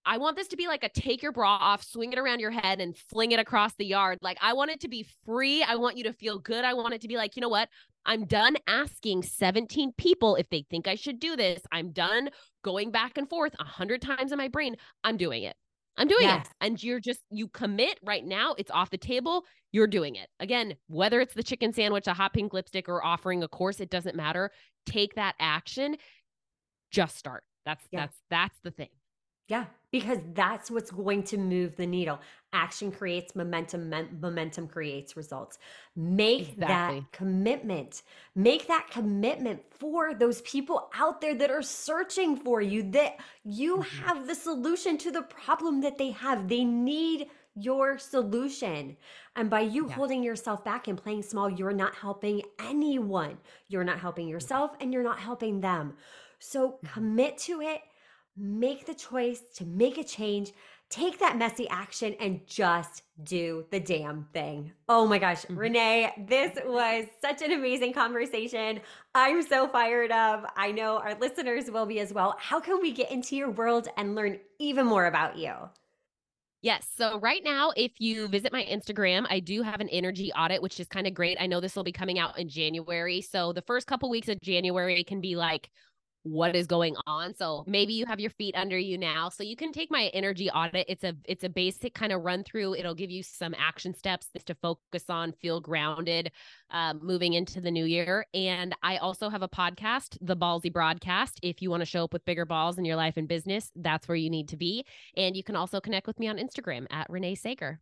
I 0.04 0.18
want 0.18 0.36
this 0.36 0.48
to 0.48 0.56
be 0.56 0.66
like 0.66 0.84
a 0.84 0.88
take 0.88 1.22
your 1.22 1.32
bra 1.32 1.58
off, 1.60 1.84
swing 1.84 2.12
it 2.12 2.18
around 2.18 2.40
your 2.40 2.50
head, 2.50 2.80
and 2.80 2.96
fling 2.96 3.32
it 3.32 3.38
across 3.38 3.74
the 3.74 3.84
yard. 3.84 4.18
Like, 4.22 4.38
I 4.40 4.54
want 4.54 4.70
it 4.70 4.80
to 4.80 4.88
be 4.88 5.06
free. 5.26 5.62
I 5.62 5.76
want 5.76 5.96
you 5.96 6.04
to 6.04 6.12
feel 6.12 6.38
good. 6.38 6.64
I 6.64 6.74
want 6.74 6.94
it 6.94 7.02
to 7.02 7.08
be 7.08 7.16
like, 7.16 7.36
you 7.36 7.42
know 7.42 7.48
what? 7.48 7.68
I'm 8.06 8.24
done 8.24 8.56
asking 8.66 9.22
17 9.22 9.92
people 9.98 10.36
if 10.36 10.48
they 10.48 10.64
think 10.70 10.88
I 10.88 10.94
should 10.94 11.20
do 11.20 11.36
this. 11.36 11.60
I'm 11.70 11.90
done 11.90 12.30
going 12.64 12.90
back 12.90 13.18
and 13.18 13.28
forth 13.28 13.54
a 13.60 13.64
hundred 13.64 14.00
times 14.00 14.32
in 14.32 14.38
my 14.38 14.48
brain. 14.48 14.76
I'm 15.04 15.18
doing 15.18 15.42
it. 15.42 15.56
I'm 15.98 16.08
doing 16.08 16.22
yes. 16.22 16.46
it. 16.46 16.52
And 16.60 16.82
you're 16.82 17.00
just, 17.00 17.20
you 17.30 17.48
commit 17.48 17.98
right 18.02 18.24
now. 18.24 18.54
It's 18.56 18.70
off 18.70 18.88
the 18.88 18.96
table. 18.96 19.44
You're 19.72 19.88
doing 19.88 20.14
it. 20.14 20.28
Again, 20.40 20.74
whether 20.86 21.20
it's 21.20 21.34
the 21.34 21.42
chicken 21.42 21.72
sandwich, 21.72 22.06
a 22.06 22.14
hot 22.14 22.32
pink 22.32 22.54
lipstick, 22.54 22.88
or 22.88 23.04
offering 23.04 23.42
a 23.42 23.48
course, 23.48 23.80
it 23.80 23.90
doesn't 23.90 24.16
matter. 24.16 24.52
Take 24.86 25.16
that 25.16 25.34
action. 25.38 25.96
Just 26.90 27.18
start. 27.18 27.42
That's, 27.66 27.84
yeah. 27.90 28.00
that's, 28.00 28.16
that's 28.30 28.58
the 28.62 28.70
thing. 28.70 28.88
Yeah, 29.48 29.64
because 29.90 30.18
that's 30.34 30.70
what's 30.70 30.90
going 30.90 31.22
to 31.24 31.38
move 31.38 31.76
the 31.76 31.86
needle. 31.86 32.20
Action 32.52 32.90
creates 32.90 33.34
momentum, 33.34 33.92
momentum 34.20 34.66
creates 34.68 35.16
results. 35.16 35.58
Make 35.96 36.50
exactly. 36.50 37.00
that 37.00 37.12
commitment. 37.12 38.02
Make 38.34 38.68
that 38.68 38.88
commitment 38.90 39.62
for 39.70 40.14
those 40.14 40.40
people 40.42 40.90
out 40.94 41.20
there 41.20 41.34
that 41.34 41.50
are 41.50 41.62
searching 41.62 42.36
for 42.36 42.60
you, 42.60 42.90
that 42.92 43.16
you 43.44 43.78
mm-hmm. 43.78 44.04
have 44.04 44.26
the 44.26 44.34
solution 44.34 44.98
to 44.98 45.10
the 45.10 45.22
problem 45.22 45.80
that 45.82 45.98
they 45.98 46.10
have. 46.12 46.48
They 46.48 46.64
need 46.64 47.28
your 47.54 47.98
solution. 47.98 48.96
And 49.36 49.50
by 49.50 49.60
you 49.60 49.88
yeah. 49.88 49.94
holding 49.94 50.22
yourself 50.22 50.64
back 50.64 50.88
and 50.88 50.96
playing 50.96 51.22
small, 51.22 51.50
you're 51.50 51.72
not 51.72 51.94
helping 51.94 52.42
anyone. 52.58 53.38
You're 53.68 53.84
not 53.84 53.98
helping 53.98 54.28
yourself 54.28 54.72
and 54.80 54.92
you're 54.92 55.02
not 55.02 55.18
helping 55.18 55.60
them. 55.60 55.94
So 56.38 56.70
mm-hmm. 56.70 56.86
commit 56.94 57.38
to 57.38 57.60
it 57.60 57.80
make 58.38 58.86
the 58.86 58.94
choice 58.94 59.40
to 59.56 59.64
make 59.64 59.98
a 59.98 60.04
change, 60.04 60.52
take 60.90 61.18
that 61.18 61.36
messy 61.36 61.68
action, 61.68 62.14
and 62.20 62.40
just 62.46 63.02
do 63.22 63.66
the 63.70 63.80
damn 63.80 64.26
thing. 64.32 64.72
Oh 64.88 65.06
my 65.06 65.18
gosh, 65.18 65.42
mm-hmm. 65.42 65.58
Renae, 65.58 66.28
this 66.28 66.56
was 66.64 67.06
such 67.20 67.42
an 67.42 67.52
amazing 67.52 67.92
conversation. 67.92 68.80
I'm 69.14 69.42
so 69.42 69.68
fired 69.68 70.10
up. 70.10 70.52
I 70.56 70.72
know 70.72 70.98
our 70.98 71.14
listeners 71.18 71.70
will 71.70 71.86
be 71.86 72.00
as 72.00 72.12
well. 72.12 72.36
How 72.38 72.60
can 72.60 72.80
we 72.80 72.92
get 72.92 73.10
into 73.10 73.36
your 73.36 73.50
world 73.50 73.88
and 73.96 74.14
learn 74.14 74.38
even 74.58 74.86
more 74.86 75.06
about 75.06 75.36
you? 75.36 75.52
Yes. 76.60 76.88
So 76.96 77.20
right 77.20 77.42
now, 77.44 77.70
if 77.76 77.92
you 78.00 78.26
visit 78.26 78.52
my 78.52 78.64
Instagram, 78.64 79.26
I 79.30 79.38
do 79.38 79.62
have 79.62 79.80
an 79.80 79.88
energy 79.90 80.32
audit, 80.32 80.60
which 80.60 80.80
is 80.80 80.88
kind 80.88 81.06
of 81.06 81.14
great. 81.14 81.36
I 81.40 81.46
know 81.46 81.60
this 81.60 81.76
will 81.76 81.84
be 81.84 81.92
coming 81.92 82.18
out 82.18 82.36
in 82.36 82.48
January. 82.48 83.20
So 83.20 83.52
the 83.52 83.62
first 83.62 83.86
couple 83.86 84.10
weeks 84.10 84.28
of 84.28 84.40
January 84.40 85.04
can 85.04 85.20
be 85.20 85.36
like, 85.36 85.70
what 86.30 86.54
is 86.54 86.66
going 86.66 86.94
on 87.06 87.34
so 87.34 87.64
maybe 87.66 87.92
you 87.92 88.06
have 88.06 88.20
your 88.20 88.30
feet 88.30 88.54
under 88.56 88.78
you 88.78 88.96
now 88.98 89.28
so 89.28 89.42
you 89.42 89.56
can 89.56 89.72
take 89.72 89.90
my 89.90 90.06
energy 90.14 90.50
audit 90.50 90.86
it's 90.88 91.04
a 91.04 91.14
it's 91.24 91.44
a 91.44 91.48
basic 91.48 91.94
kind 91.94 92.12
of 92.12 92.22
run 92.22 92.44
through 92.44 92.74
it'll 92.74 92.94
give 92.94 93.10
you 93.10 93.22
some 93.22 93.54
action 93.58 93.94
steps 93.94 94.28
to 94.44 94.54
focus 94.56 95.04
on 95.08 95.32
feel 95.32 95.60
grounded 95.60 96.30
um, 96.70 97.00
moving 97.02 97.34
into 97.34 97.60
the 97.60 97.70
new 97.70 97.84
year 97.84 98.26
and 98.34 98.74
i 98.82 98.96
also 98.98 99.28
have 99.28 99.42
a 99.42 99.48
podcast 99.48 100.16
the 100.20 100.36
ballsy 100.36 100.72
broadcast 100.72 101.38
if 101.42 101.62
you 101.62 101.70
want 101.70 101.80
to 101.80 101.86
show 101.86 102.04
up 102.04 102.12
with 102.12 102.24
bigger 102.24 102.44
balls 102.44 102.78
in 102.78 102.84
your 102.84 102.96
life 102.96 103.16
and 103.16 103.28
business 103.28 103.70
that's 103.76 104.08
where 104.08 104.16
you 104.16 104.30
need 104.30 104.48
to 104.48 104.56
be 104.56 104.84
and 105.16 105.36
you 105.36 105.42
can 105.42 105.56
also 105.56 105.80
connect 105.80 106.06
with 106.06 106.18
me 106.18 106.28
on 106.28 106.36
instagram 106.36 106.86
at 106.90 107.08
renae 107.10 107.36
sager 107.36 107.80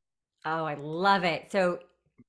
Oh, 0.48 0.64
I 0.64 0.74
love 0.74 1.24
it. 1.24 1.50
So 1.50 1.80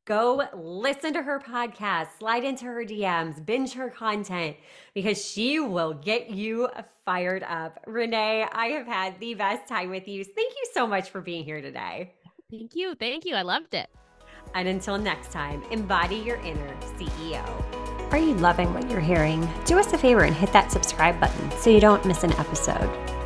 Go 0.05 0.43
listen 0.53 1.13
to 1.13 1.21
her 1.21 1.39
podcast, 1.39 2.07
slide 2.17 2.45
into 2.45 2.63
her 2.63 2.85
DMs, 2.85 3.45
binge 3.45 3.73
her 3.73 3.89
content 3.89 4.55
because 4.93 5.23
she 5.23 5.59
will 5.59 5.93
get 5.93 6.29
you 6.29 6.69
fired 7.05 7.43
up. 7.43 7.83
Renae, 7.85 8.47
I 8.51 8.67
have 8.67 8.87
had 8.87 9.19
the 9.19 9.33
best 9.33 9.67
time 9.67 9.89
with 9.89 10.07
you. 10.07 10.23
Thank 10.23 10.53
you 10.53 10.67
so 10.73 10.87
much 10.87 11.09
for 11.09 11.19
being 11.19 11.43
here 11.43 11.61
today. 11.61 12.13
Thank 12.49 12.73
you. 12.73 12.95
Thank 12.95 13.25
you. 13.25 13.35
I 13.35 13.41
loved 13.41 13.73
it. 13.73 13.89
And 14.55 14.69
until 14.69 14.97
next 14.97 15.31
time, 15.31 15.61
embody 15.71 16.15
your 16.15 16.37
inner 16.37 16.73
CEO. 16.95 17.43
Are 18.11 18.17
you 18.17 18.33
loving 18.35 18.73
what 18.73 18.89
you're 18.89 19.01
hearing? 19.01 19.47
Do 19.65 19.77
us 19.77 19.91
a 19.91 19.97
favor 19.97 20.23
and 20.23 20.33
hit 20.33 20.53
that 20.53 20.71
subscribe 20.71 21.19
button 21.19 21.51
so 21.59 21.69
you 21.69 21.81
don't 21.81 22.05
miss 22.05 22.23
an 22.23 22.31
episode. 22.33 23.16